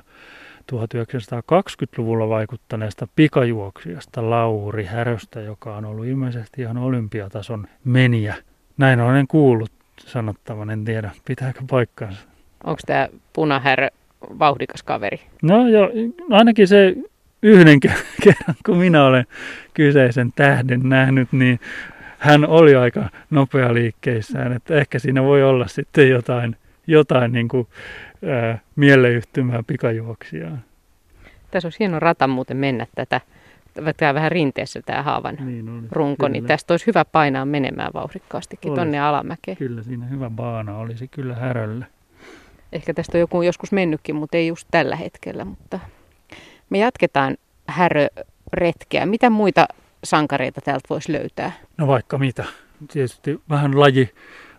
1920-luvulla 0.71 2.29
vaikuttaneesta 2.29 3.07
pikajuoksijasta 3.15 4.29
Lauri 4.29 4.85
Häröstä, 4.85 5.41
joka 5.41 5.75
on 5.75 5.85
ollut 5.85 6.05
ilmeisesti 6.05 6.61
ihan 6.61 6.77
olympiatason 6.77 7.67
meniä. 7.83 8.35
Näin 8.77 8.99
olen 8.99 9.27
kuullut 9.27 9.71
sanottavan, 9.99 10.69
en 10.69 10.85
tiedä, 10.85 11.11
pitääkö 11.25 11.59
paikkaansa. 11.69 12.19
Onko 12.63 12.81
tämä 12.85 13.09
punahärö 13.33 13.87
vauhdikas 14.39 14.83
kaveri. 14.83 15.19
No 15.41 15.67
joo, 15.67 15.89
ainakin 16.29 16.67
se 16.67 16.95
yhden 17.43 17.79
kerran, 18.23 18.55
kun 18.65 18.77
minä 18.77 19.05
olen 19.05 19.25
kyseisen 19.73 20.31
tähden 20.35 20.81
nähnyt, 20.83 21.31
niin 21.31 21.59
hän 22.23 22.47
oli 22.47 22.75
aika 22.75 23.09
nopea 23.29 23.73
liikkeissään, 23.73 24.53
että 24.53 24.75
ehkä 24.75 24.99
siinä 24.99 25.23
voi 25.23 25.43
olla 25.43 25.67
sitten 25.67 26.09
jotain, 26.09 26.55
jotain 26.87 27.31
niin 27.31 27.47
kuin, 27.47 27.67
ää, 28.25 28.59
mieleyhtymää 28.75 29.63
pikajuoksijaan. 29.67 30.63
Tässä 31.51 31.65
olisi 31.65 31.79
hieno 31.79 31.99
rata 31.99 32.27
muuten 32.27 32.57
mennä 32.57 32.87
tätä, 32.95 33.21
tämä 33.97 34.13
vähän 34.13 34.31
rinteessä 34.31 34.81
tämä 34.81 35.03
haavan 35.03 35.37
niin 35.45 35.69
olisi, 35.69 35.87
runko, 35.91 36.15
kyllä. 36.15 36.29
niin 36.29 36.45
tästä 36.45 36.73
olisi 36.73 36.87
hyvä 36.87 37.05
painaa 37.05 37.45
menemään 37.45 37.91
vauhdikkaastikin 37.93 38.71
olisi. 38.71 38.79
tonne 38.81 38.99
alamäkeen. 38.99 39.57
Kyllä, 39.57 39.83
siinä 39.83 40.05
hyvä 40.05 40.29
baana 40.29 40.77
olisi 40.77 41.07
kyllä 41.07 41.35
häröllä. 41.35 41.85
Ehkä 42.71 42.93
tästä 42.93 43.17
on 43.17 43.19
joku 43.19 43.41
joskus 43.41 43.71
mennytkin, 43.71 44.15
mutta 44.15 44.37
ei 44.37 44.47
just 44.47 44.67
tällä 44.71 44.95
hetkellä. 44.95 45.45
Mutta 45.45 45.79
me 46.69 46.77
jatketaan 46.77 47.37
häröretkeä. 47.67 49.05
Mitä 49.05 49.29
muita 49.29 49.67
sankareita 50.03 50.61
täältä 50.61 50.89
voisi 50.89 51.11
löytää? 51.11 51.51
No 51.77 51.87
vaikka 51.87 52.17
mitä. 52.17 52.45
Tietysti 52.91 53.41
vähän 53.49 53.79
laji 53.79 54.09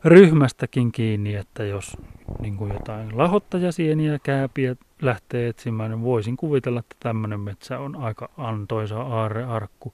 ryhmästäkin 0.04 0.92
kiinni, 0.92 1.34
että 1.34 1.64
jos 1.64 1.96
niin 2.40 2.56
kuin 2.56 2.72
jotain 2.72 3.18
lahottajasieniä, 3.18 4.18
kääpiä 4.22 4.76
lähtee 5.02 5.48
etsimään, 5.48 5.90
niin 5.90 6.02
voisin 6.02 6.36
kuvitella, 6.36 6.80
että 6.80 6.96
tämmöinen 7.00 7.40
metsä 7.40 7.78
on 7.78 7.96
aika 7.96 8.30
antoisa 8.36 9.02
aarrearkku. 9.02 9.92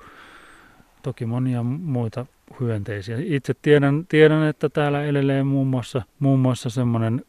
Toki 1.02 1.26
monia 1.26 1.62
muita 1.62 2.26
hyönteisiä. 2.60 3.16
Itse 3.20 3.54
tiedän, 3.62 4.06
tiedän 4.08 4.42
että 4.42 4.68
täällä 4.68 5.04
elelee 5.04 5.42
muun 5.42 5.66
muassa, 5.66 6.02
muun 6.18 6.40
muassa 6.40 6.70
semmoinen 6.70 7.24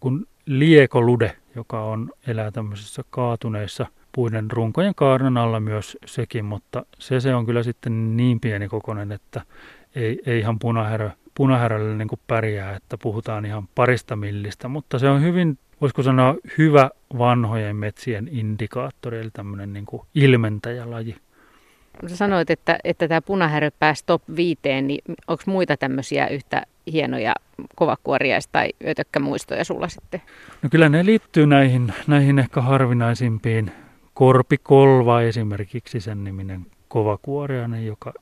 kuin 0.00 0.26
liekolude, 0.46 1.36
joka 1.54 1.84
on, 1.84 2.10
elää 2.26 2.50
tämmöisissä 2.50 3.02
kaatuneissa 3.10 3.86
puiden 4.14 4.50
runkojen 4.50 4.94
kaarnan 4.94 5.36
alla 5.36 5.60
myös 5.60 5.98
sekin, 6.06 6.44
mutta 6.44 6.86
se, 6.98 7.20
se 7.20 7.34
on 7.34 7.46
kyllä 7.46 7.62
sitten 7.62 8.16
niin 8.16 8.40
pieni 8.40 8.68
kokonen, 8.68 9.12
että 9.12 9.40
ei, 9.94 10.20
ei 10.26 10.38
ihan 10.38 10.58
punahärö, 10.58 11.10
punahärölle 11.34 11.96
niin 11.96 12.08
pärjää, 12.26 12.76
että 12.76 12.98
puhutaan 12.98 13.44
ihan 13.44 13.68
parista 13.74 14.16
millistä, 14.16 14.68
mutta 14.68 14.98
se 14.98 15.08
on 15.08 15.22
hyvin, 15.22 15.58
voisiko 15.80 16.02
sanoa, 16.02 16.34
hyvä 16.58 16.90
vanhojen 17.18 17.76
metsien 17.76 18.28
indikaattori, 18.32 19.18
eli 19.18 19.30
tämmöinen 19.32 19.72
niin 19.72 19.86
kuin 19.86 20.02
ilmentäjälaji. 20.14 21.16
Sä 22.06 22.16
sanoit, 22.16 22.50
että, 22.50 22.78
että 22.84 23.08
tämä 23.08 23.22
punahärö 23.22 23.70
pääsi 23.78 24.02
top 24.06 24.22
viiteen, 24.36 24.86
niin 24.86 25.02
onko 25.26 25.42
muita 25.46 25.76
tämmöisiä 25.76 26.28
yhtä 26.28 26.62
hienoja 26.92 27.34
kovakuoriais- 27.76 28.48
tai 28.52 28.68
ötökkämuistoja 28.86 29.64
sulla 29.64 29.88
sitten? 29.88 30.22
No 30.62 30.68
kyllä 30.70 30.88
ne 30.88 31.04
liittyy 31.04 31.46
näihin, 31.46 31.94
näihin 32.06 32.38
ehkä 32.38 32.60
harvinaisimpiin. 32.60 33.72
Korpikolva 34.14 35.20
esimerkiksi 35.20 36.00
sen 36.00 36.24
niminen 36.24 36.66
kovakuoriainen, 36.88 37.86
joka 37.86 38.12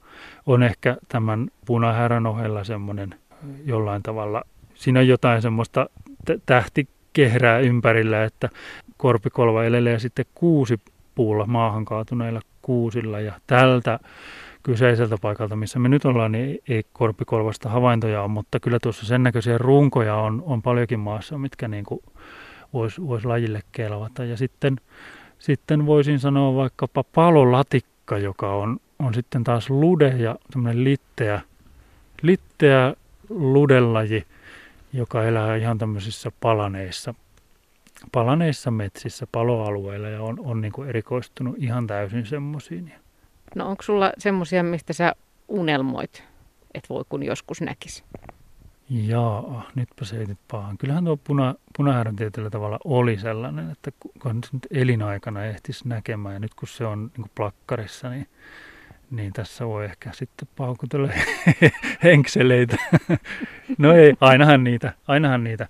on 0.47 0.63
ehkä 0.63 0.97
tämän 1.09 1.49
punahärän 1.67 2.27
ohella 2.27 2.65
semmoinen 2.65 3.15
jollain 3.65 4.03
tavalla, 4.03 4.43
siinä 4.75 5.01
on 5.01 5.09
jotain 5.09 5.43
semmoista 5.43 5.87
tähtikehrää 6.47 7.59
ympärillä, 7.59 8.25
että 8.25 8.49
korpikolva 8.97 9.65
elelee 9.65 9.99
sitten 9.99 10.25
kuusi 10.35 10.81
puulla 11.15 11.47
maahan 11.47 11.85
kaatuneilla 11.85 12.41
kuusilla 12.63 13.21
ja 13.21 13.33
tältä 13.47 13.99
kyseiseltä 14.63 15.17
paikalta, 15.23 15.57
missä 15.57 15.79
me 15.79 15.89
nyt 15.89 16.05
ollaan, 16.05 16.33
niin 16.33 16.59
ei 16.69 16.83
korpikolvasta 16.93 17.69
havaintoja 17.69 18.23
ole, 18.23 18.29
mutta 18.29 18.61
kyllä 18.61 18.79
tuossa 18.83 19.07
sen 19.07 19.23
näköisiä 19.23 19.59
runkoja 19.59 20.17
on, 20.17 20.43
on 20.47 20.63
paljonkin 20.63 21.01
maassa, 21.01 21.39
mitkä 21.39 21.69
niin 21.69 21.85
voisi 22.73 23.03
vois 23.03 23.25
lajille 23.25 23.61
kelvata. 23.73 24.25
Ja 24.25 24.37
sitten, 24.37 24.77
sitten 25.43 25.87
voisin 25.87 26.19
sanoa 26.19 26.55
vaikkapa 26.55 27.05
palolatikka, 27.05 28.19
joka 28.19 28.55
on, 28.55 28.81
on 28.99 29.15
sitten 29.15 29.45
taas 29.45 29.71
lude 29.71 30.09
ja 30.09 30.37
tämmöinen 30.53 30.85
litteä, 30.85 31.41
litteä 32.23 32.95
ludelaji, 33.29 34.27
joka 34.93 35.25
elää 35.25 35.57
ihan 35.57 35.79
tämmöisissä 35.79 36.33
palaneissa, 36.41 37.15
palaneissa 38.13 38.71
metsissä, 38.71 39.27
paloalueilla 39.33 40.09
ja 40.09 40.23
on, 40.23 40.41
on 40.45 40.61
niin 40.61 40.73
erikoistunut 40.89 41.57
ihan 41.59 41.87
täysin 41.87 42.27
semmoisiin. 42.27 42.93
No 43.55 43.69
onko 43.69 43.83
sulla 43.83 44.13
semmoisia, 44.19 44.63
mistä 44.63 44.93
sä 44.93 45.13
unelmoit, 45.49 46.25
että 46.75 46.89
voi 46.89 47.05
kun 47.09 47.23
joskus 47.23 47.61
näkisi? 47.61 48.05
Jaa, 48.95 49.71
nytpä 49.75 50.05
se 50.05 50.17
nyt 50.17 50.39
pahan. 50.51 50.79
Kyllähän 50.79 51.05
tuo 51.05 51.17
puna, 51.17 51.55
punahärän 51.77 52.17
tietyllä 52.17 52.51
tavalla 52.51 52.79
oli 52.85 53.19
sellainen, 53.19 53.71
että 53.71 53.91
kun 54.23 54.41
se 54.45 54.51
nyt 54.53 54.67
elinaikana 54.71 55.45
ehtisi 55.45 55.89
näkemään, 55.89 56.33
ja 56.33 56.39
nyt 56.39 56.55
kun 56.55 56.69
se 56.69 56.85
on 56.85 57.11
niin 57.17 57.31
plakkarissa, 57.35 58.11
niin, 58.11 58.27
niin 59.11 59.33
tässä 59.33 59.67
voi 59.67 59.85
ehkä 59.85 60.11
sitten 60.13 60.49
paukutella 60.57 61.09
henkseleitä. 62.05 62.77
no 63.79 63.93
ei, 63.93 64.15
ainahan 64.21 64.65
niitä, 64.65 64.93
ainahan 65.09 65.45
niitä 65.45 65.69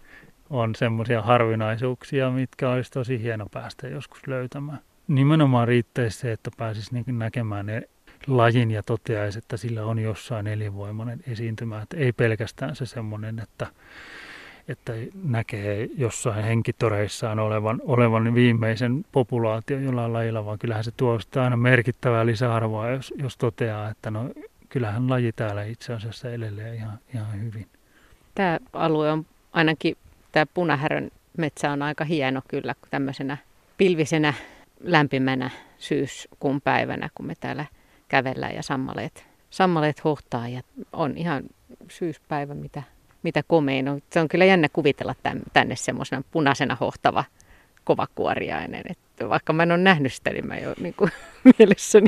on 0.50 0.74
semmoisia 0.74 1.22
harvinaisuuksia, 1.22 2.30
mitkä 2.30 2.70
olisi 2.70 2.90
tosi 2.90 3.22
hieno 3.22 3.46
päästä 3.52 3.88
joskus 3.88 4.26
löytämään 4.26 4.78
nimenomaan 5.08 5.68
riittäisi 5.68 6.18
se, 6.18 6.32
että 6.32 6.50
pääsisi 6.56 6.94
niin 6.94 7.18
näkemään 7.18 7.66
ne 7.66 7.82
lajin 8.26 8.70
ja 8.70 8.82
toteaisi, 8.82 9.38
että 9.38 9.56
sillä 9.56 9.84
on 9.84 9.98
jossain 9.98 10.46
elinvoimainen 10.46 11.20
esiintymä. 11.26 11.82
Että 11.82 11.96
ei 11.96 12.12
pelkästään 12.12 12.76
se 12.76 12.86
semmoinen, 12.86 13.38
että, 13.38 13.66
että 14.68 14.92
näkee 15.24 15.88
jossain 15.98 16.44
henkitoreissaan 16.44 17.38
olevan, 17.38 17.80
olevan 17.84 18.34
viimeisen 18.34 19.04
populaation 19.12 19.84
jollain 19.84 20.12
lajilla, 20.12 20.44
vaan 20.44 20.58
kyllähän 20.58 20.84
se 20.84 20.90
tuo 20.96 21.18
sitä 21.18 21.42
aina 21.42 21.56
merkittävää 21.56 22.26
lisäarvoa, 22.26 22.90
jos, 22.90 23.14
jos 23.16 23.36
toteaa, 23.36 23.88
että 23.88 24.10
no, 24.10 24.30
kyllähän 24.68 25.10
laji 25.10 25.32
täällä 25.32 25.64
itse 25.64 25.92
asiassa 25.92 26.30
elelee 26.30 26.74
ihan, 26.74 26.98
ihan 27.14 27.42
hyvin. 27.42 27.66
Tämä 28.34 28.58
alue 28.72 29.12
on 29.12 29.26
ainakin, 29.52 29.96
tämä 30.32 30.46
punahärön 30.54 31.10
metsä 31.38 31.70
on 31.70 31.82
aika 31.82 32.04
hieno 32.04 32.42
kyllä 32.48 32.74
tämmöisenä 32.90 33.36
pilvisenä 33.78 34.34
lämpimänä 34.80 35.50
syyskuun 35.78 36.60
päivänä, 36.60 37.08
kun 37.14 37.26
me 37.26 37.34
täällä 37.40 37.64
kävellään 38.12 38.54
ja 38.54 38.62
sammaleet, 38.62 39.26
sammaleet 39.50 40.04
hohtaa 40.04 40.48
ja 40.48 40.62
on 40.92 41.16
ihan 41.16 41.42
syyspäivä, 41.88 42.54
mitä, 42.54 42.82
mitä 43.22 43.42
komein 43.46 43.88
on. 43.88 44.02
Se 44.10 44.20
on 44.20 44.28
kyllä 44.28 44.44
jännä 44.44 44.68
kuvitella 44.72 45.14
tänne 45.52 45.76
semmoisena 45.76 46.22
punaisena 46.30 46.76
hohtava 46.80 47.24
kovakuoriainen. 47.84 48.82
Että 48.90 49.28
vaikka 49.28 49.52
mä 49.52 49.62
en 49.62 49.72
ole 49.72 49.78
nähnyt 49.78 50.12
sitä, 50.12 50.30
niin 50.30 50.46
mä 50.46 50.56
jo 50.56 50.74
niin 50.80 50.94
kuin, 50.94 51.10
mielessäni 51.58 52.06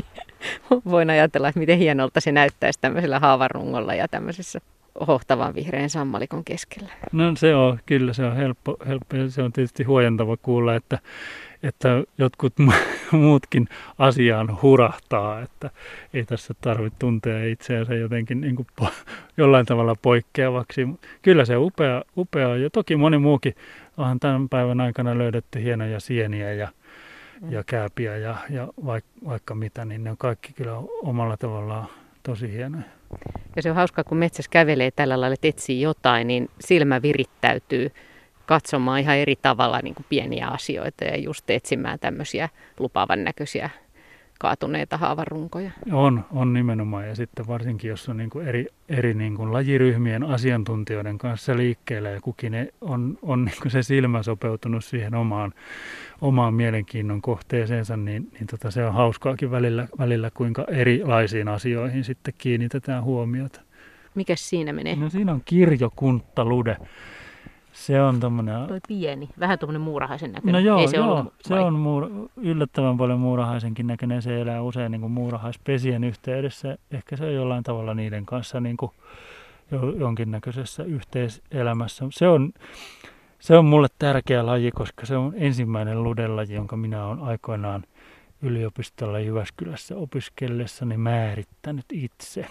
voin 0.85 1.09
ajatella, 1.09 1.47
että 1.47 1.59
miten 1.59 1.77
hienolta 1.79 2.21
se 2.21 2.31
näyttäisi 2.31 2.79
tämmöisellä 2.81 3.19
haavarungolla 3.19 3.93
ja 3.93 4.07
tämmöisessä 4.07 4.59
hohtavan 5.07 5.55
vihreän 5.55 5.89
sammalikon 5.89 6.43
keskellä. 6.43 6.89
No 7.11 7.35
se 7.37 7.55
on, 7.55 7.79
kyllä 7.85 8.13
se 8.13 8.25
on 8.25 8.35
helppo, 8.35 8.77
helppo 8.87 9.15
se 9.29 9.41
on 9.41 9.53
tietysti 9.53 9.83
huojentava 9.83 10.37
kuulla, 10.37 10.75
että 10.75 10.99
että 11.65 12.03
jotkut 12.17 12.53
muutkin 13.11 13.67
asiaan 13.97 14.61
hurahtaa, 14.61 15.41
että 15.41 15.69
ei 16.13 16.25
tässä 16.25 16.53
tarvitse 16.61 16.99
tuntea 16.99 17.45
itseänsä 17.45 17.95
jotenkin 17.95 18.41
niin 18.41 18.55
kuin 18.55 18.67
po, 18.75 18.87
jollain 19.37 19.65
tavalla 19.65 19.95
poikkeavaksi. 20.01 20.87
Kyllä 21.21 21.45
se 21.45 21.57
upea, 21.57 22.03
upea 22.17 22.55
ja 22.55 22.69
toki 22.69 22.95
moni 22.95 23.17
muukin 23.17 23.55
onhan 23.97 24.19
tämän 24.19 24.49
päivän 24.49 24.81
aikana 24.81 25.17
löydetty 25.17 25.63
hienoja 25.63 25.99
sieniä 25.99 26.53
ja, 26.53 26.67
mm. 27.41 27.51
ja 27.51 27.63
kääpiä 27.65 28.17
ja, 28.17 28.35
ja 28.49 28.67
vaikka, 28.85 29.11
vaikka 29.25 29.55
mitä, 29.55 29.85
niin 29.85 30.03
ne 30.03 30.11
on 30.11 30.17
kaikki 30.17 30.53
kyllä 30.53 30.77
omalla 31.03 31.37
tavallaan 31.37 31.87
tosi 32.23 32.51
hienoja. 32.51 32.83
Ja 33.55 33.61
se 33.61 33.69
on 33.69 33.75
hauskaa, 33.75 34.03
kun 34.03 34.17
metsässä 34.17 34.49
kävelee 34.51 34.91
tällä 34.91 35.21
lailla, 35.21 35.33
että 35.33 35.47
etsii 35.47 35.81
jotain, 35.81 36.27
niin 36.27 36.49
silmä 36.59 37.01
virittäytyy 37.01 37.91
katsomaan 38.45 38.99
ihan 38.99 39.17
eri 39.17 39.35
tavalla 39.41 39.79
niin 39.83 39.95
kuin 39.95 40.05
pieniä 40.09 40.47
asioita 40.47 41.03
ja 41.03 41.17
just 41.17 41.49
etsimään 41.49 41.99
tämmöisiä 41.99 42.49
lupaavan 42.79 43.23
näköisiä 43.23 43.69
kaatuneita 44.39 44.97
haavarunkoja. 44.97 45.71
On, 45.91 46.25
on 46.31 46.53
nimenomaan. 46.53 47.07
Ja 47.07 47.15
sitten 47.15 47.47
varsinkin, 47.47 47.89
jos 47.89 48.09
on 48.09 48.17
niin 48.17 48.29
kuin 48.29 48.47
eri, 48.47 48.67
eri 48.89 49.13
niin 49.13 49.35
kuin 49.35 49.53
lajiryhmien 49.53 50.23
asiantuntijoiden 50.23 51.17
kanssa 51.17 51.57
liikkeellä 51.57 52.09
ja 52.09 52.21
kukin 52.21 52.53
on, 52.81 53.17
on 53.21 53.45
niin 53.45 53.55
kuin 53.61 53.71
se 53.71 53.83
silmä 53.83 54.23
sopeutunut 54.23 54.85
siihen 54.85 55.15
omaan, 55.15 55.53
omaan 56.21 56.53
mielenkiinnon 56.53 57.21
kohteeseensa, 57.21 57.97
niin, 57.97 58.31
niin 58.33 58.47
tota, 58.47 58.71
se 58.71 58.85
on 58.85 58.93
hauskaakin 58.93 59.51
välillä, 59.51 59.87
välillä, 59.99 60.31
kuinka 60.33 60.65
erilaisiin 60.71 61.47
asioihin 61.47 62.03
sitten 62.03 62.33
kiinnitetään 62.37 63.03
huomiota. 63.03 63.61
Mikäs 64.15 64.49
siinä 64.49 64.73
menee? 64.73 64.95
No 64.95 65.09
siinä 65.09 65.31
on 65.31 65.41
kirjokunttalude. 65.45 66.77
Se 67.75 68.01
on 68.01 68.19
tommonen... 68.19 68.67
Toi 68.67 68.79
pieni, 68.87 69.29
vähän 69.39 69.59
tuommoinen 69.59 69.81
muurahaisen 69.81 70.31
näköinen. 70.31 70.53
No 70.53 70.59
joo, 70.59 70.79
Ei 70.79 70.87
se, 70.87 70.97
joo, 70.97 71.31
se 71.41 71.53
on 71.53 71.73
muura, 71.73 72.07
yllättävän 72.37 72.97
paljon 72.97 73.19
muurahaisenkin 73.19 73.87
näköinen. 73.87 74.21
Se 74.21 74.41
elää 74.41 74.61
usein 74.61 74.91
niin 74.91 75.01
kuin 75.01 75.11
muurahaispesien 75.11 76.03
yhteydessä. 76.03 76.77
Ehkä 76.91 77.17
se 77.17 77.25
on 77.25 77.33
jollain 77.33 77.63
tavalla 77.63 77.93
niiden 77.93 78.25
kanssa 78.25 78.59
niin 78.59 78.77
kuin 78.77 78.91
jo, 79.71 79.91
jonkinnäköisessä 79.91 80.83
yhteiselämässä. 80.83 82.05
Se 82.11 82.27
on, 82.27 82.53
se 83.39 83.57
on 83.57 83.65
mulle 83.65 83.87
tärkeä 83.99 84.45
laji, 84.45 84.71
koska 84.71 85.05
se 85.05 85.17
on 85.17 85.33
ensimmäinen 85.35 86.03
ludelaji, 86.03 86.53
jonka 86.53 86.77
minä 86.77 87.05
olen 87.05 87.19
aikoinaan 87.19 87.83
yliopistolla 88.41 89.19
Jyväskylässä 89.19 89.95
opiskellessani 89.95 90.97
määrittänyt 90.97 91.85
itse. 91.93 92.45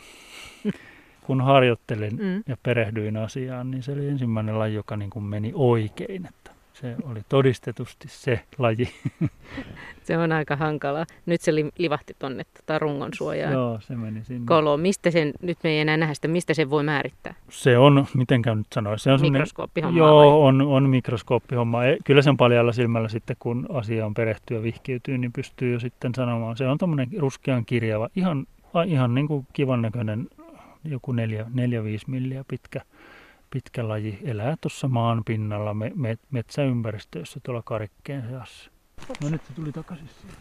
Kun 1.26 1.40
harjoittelin 1.40 2.16
mm. 2.16 2.42
ja 2.48 2.56
perehdyin 2.62 3.16
asiaan, 3.16 3.70
niin 3.70 3.82
se 3.82 3.92
oli 3.92 4.08
ensimmäinen 4.08 4.58
laji, 4.58 4.74
joka 4.74 4.96
niin 4.96 5.10
kuin 5.10 5.24
meni 5.24 5.52
oikein. 5.54 6.26
Että 6.26 6.50
se 6.72 6.96
oli 7.10 7.20
todistetusti 7.28 8.08
se 8.08 8.40
laji. 8.58 8.88
Se 10.02 10.18
on 10.18 10.32
aika 10.32 10.56
hankala. 10.56 11.06
Nyt 11.26 11.40
se 11.40 11.52
livahti 11.78 12.16
tuonne 12.18 12.44
tota 12.56 12.78
rungon 12.78 13.10
suojaan. 13.14 13.52
Joo, 13.52 13.80
se 13.80 13.96
meni 13.96 14.24
sinne. 14.24 14.46
Kolo, 14.46 14.76
mistä 14.76 15.10
sen, 15.10 15.32
nyt 15.42 15.58
me 15.64 15.70
ei 15.70 15.80
enää 15.80 15.96
nähdä 15.96 16.14
sitä, 16.14 16.28
mistä 16.28 16.54
sen 16.54 16.70
voi 16.70 16.82
määrittää? 16.82 17.34
Se 17.48 17.78
on, 17.78 18.06
miten 18.14 18.42
nyt 18.54 18.66
sanoisi, 18.72 19.02
se 19.02 19.12
on 19.12 19.20
mikroskooppihomma. 19.20 19.98
Joo, 19.98 20.18
vai? 20.18 20.48
on, 20.48 20.62
on 20.62 20.88
mikroskooppihomma. 20.88 21.84
E, 21.84 21.96
kyllä 22.04 22.22
sen 22.22 22.36
paljalla 22.36 22.72
silmällä 22.72 23.08
sitten, 23.08 23.36
kun 23.38 23.66
asia 23.72 24.06
on 24.06 24.14
perehtyä 24.14 24.62
vihkiytyy, 24.62 25.18
niin 25.18 25.32
pystyy 25.32 25.72
jo 25.72 25.80
sitten 25.80 26.14
sanomaan. 26.14 26.56
Se 26.56 26.68
on 26.68 26.78
tuommoinen 26.78 27.08
ruskean 27.18 27.64
kirjava, 27.64 28.08
ihan, 28.16 28.46
ihan 28.86 29.14
niin 29.14 29.28
kuin 29.28 29.46
kivan 29.52 29.82
näköinen, 29.82 30.28
joku 30.84 31.12
4-5 31.12 31.16
milliä 32.06 32.44
pitkä 32.48 32.80
pitkä 33.54 33.88
laji 33.88 34.18
elää 34.24 34.56
tuossa 34.60 34.88
maan 34.88 35.22
pinnalla 35.24 35.74
me, 35.74 35.92
me, 35.94 36.18
metsäympäristössä 36.30 37.40
tuolla 37.42 37.62
karikkeen 37.62 38.24
seassa. 38.30 38.70
No 39.22 39.28
nyt 39.28 39.44
se 39.44 39.52
tuli 39.52 39.72
takaisin 39.72 40.08
siihen. 40.08 40.36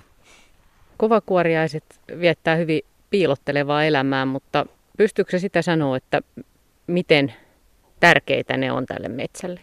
Kovakuoriaiset 0.97 1.99
viettää 2.19 2.55
hyvin 2.55 2.81
piilottelevaa 3.09 3.83
elämää, 3.83 4.25
mutta 4.25 4.65
pystyykö 4.97 5.39
sitä 5.39 5.61
sanoa, 5.61 5.97
että 5.97 6.21
miten 6.87 7.33
tärkeitä 7.99 8.57
ne 8.57 8.71
on 8.71 8.85
tälle 8.85 9.07
metsälle? 9.09 9.59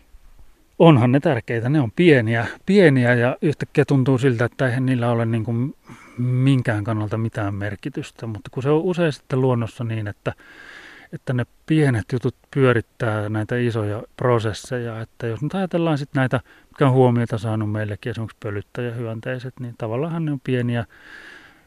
Onhan 0.81 1.13
ne 1.13 1.21
tärkeitä. 1.21 1.69
Ne 1.69 1.81
on 1.81 1.93
pieniä, 1.97 2.47
pieniä 2.67 3.15
ja 3.15 3.37
yhtäkkiä 3.43 3.85
tuntuu 3.85 4.19
siltä, 4.19 4.45
että 4.45 4.67
eihän 4.67 4.87
niillä 4.87 5.11
ole 5.11 5.27
niin 5.27 5.45
kuin 5.45 5.75
minkään 6.19 6.85
kannalta 6.85 7.19
mitään 7.19 7.55
merkitystä. 7.55 8.27
Mutta 8.27 8.51
kun 8.51 8.63
se 8.63 8.71
on 8.71 8.83
usein 8.83 9.13
sitten 9.13 9.41
luonnossa 9.41 9.85
niin, 9.85 10.09
että 10.09 10.33
että 11.13 11.33
ne 11.33 11.47
pienet 11.67 12.05
jutut 12.13 12.35
pyörittää 12.55 13.29
näitä 13.29 13.57
isoja 13.57 14.03
prosesseja. 14.17 15.01
Että 15.01 15.27
jos 15.27 15.43
nyt 15.43 15.55
ajatellaan 15.55 15.99
sitten 15.99 16.21
näitä, 16.21 16.41
mitkä 16.69 16.87
on 16.87 16.93
huomiota 16.93 17.39
saanut 17.39 17.73
meillekin, 17.73 18.11
esimerkiksi 18.11 18.37
pölyttäjähyönteiset, 18.43 19.61
niin 19.61 19.75
tavallaan 19.79 20.25
ne 20.25 20.33
on 20.33 20.41
pieniä, 20.45 20.85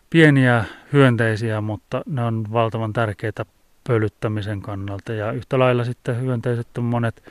pieniä 0.10 0.66
hyönteisiä, 0.94 1.62
mutta 1.62 2.02
ne 2.06 2.24
on 2.24 2.46
valtavan 2.54 2.94
tärkeitä 2.94 3.46
pölyttämisen 3.88 4.62
kannalta. 4.62 5.14
Ja 5.14 5.32
yhtä 5.32 5.60
lailla 5.60 5.84
sitten 5.84 6.22
hyönteiset 6.22 6.78
on 6.78 6.84
monet, 6.84 7.24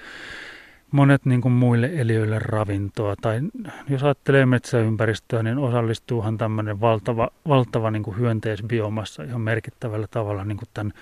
monet 0.93 1.25
niin 1.25 1.41
kuin 1.41 1.53
muille 1.53 1.91
eliöille 1.95 2.39
ravintoa. 2.39 3.15
Tai 3.23 3.41
jos 3.89 4.03
ajattelee 4.03 4.47
metsäympäristöä, 4.47 5.43
niin 5.43 5.59
osallistuuhan 5.59 6.39
tämmöinen 6.39 6.81
valtava, 6.81 7.29
valtava 7.49 7.91
niin 7.91 8.03
kuin 8.03 8.19
hyönteisbiomassa 8.19 9.23
ihan 9.23 9.41
merkittävällä 9.41 10.07
tavalla 10.07 10.45
niin 10.45 10.59
kuin 10.59 10.69
tämän 10.75 10.93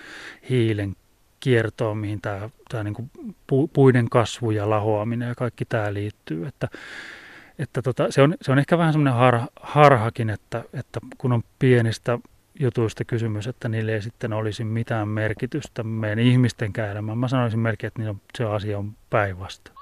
hiilen 0.51 0.97
kiertoon, 1.41 1.99
mihin 1.99 2.21
tämä, 2.21 2.51
tämä 2.69 2.85
niin 2.85 2.95
kuin 2.95 3.11
puiden 3.73 4.09
kasvu 4.09 4.51
ja 4.51 4.71
lahoaminen 4.71 5.29
ja 5.29 5.35
kaikki 5.35 5.65
tämä 5.65 5.95
liittyy. 5.95 6.47
Että, 6.47 6.69
että 7.59 7.83
tota, 7.83 8.07
se, 8.11 8.23
on, 8.23 8.35
se 8.43 8.53
on 8.53 8.59
ehkä 8.59 8.79
vähän 8.79 8.93
semmoinen 8.93 9.15
har, 9.15 9.41
harhakin, 9.61 10.31
että, 10.31 10.65
että 10.73 11.01
kun 11.19 11.33
on 11.33 11.43
pienistä 11.59 12.19
jutuista 12.61 13.05
kysymys, 13.05 13.47
että 13.47 13.69
niille 13.69 13.95
ei 13.95 14.03
sitten 14.03 14.33
olisi 14.33 14.65
mitään 14.65 15.09
merkitystä 15.09 15.83
meidän 15.83 16.19
ihmisten 16.19 16.73
elämään. 16.91 17.19
Mä 17.19 17.29
sanoisin 17.29 17.61
melkein, 17.61 17.89
että 17.89 18.15
se 18.39 18.45
asia 18.45 18.79
on 18.79 18.93
päinvastoin. 19.11 19.80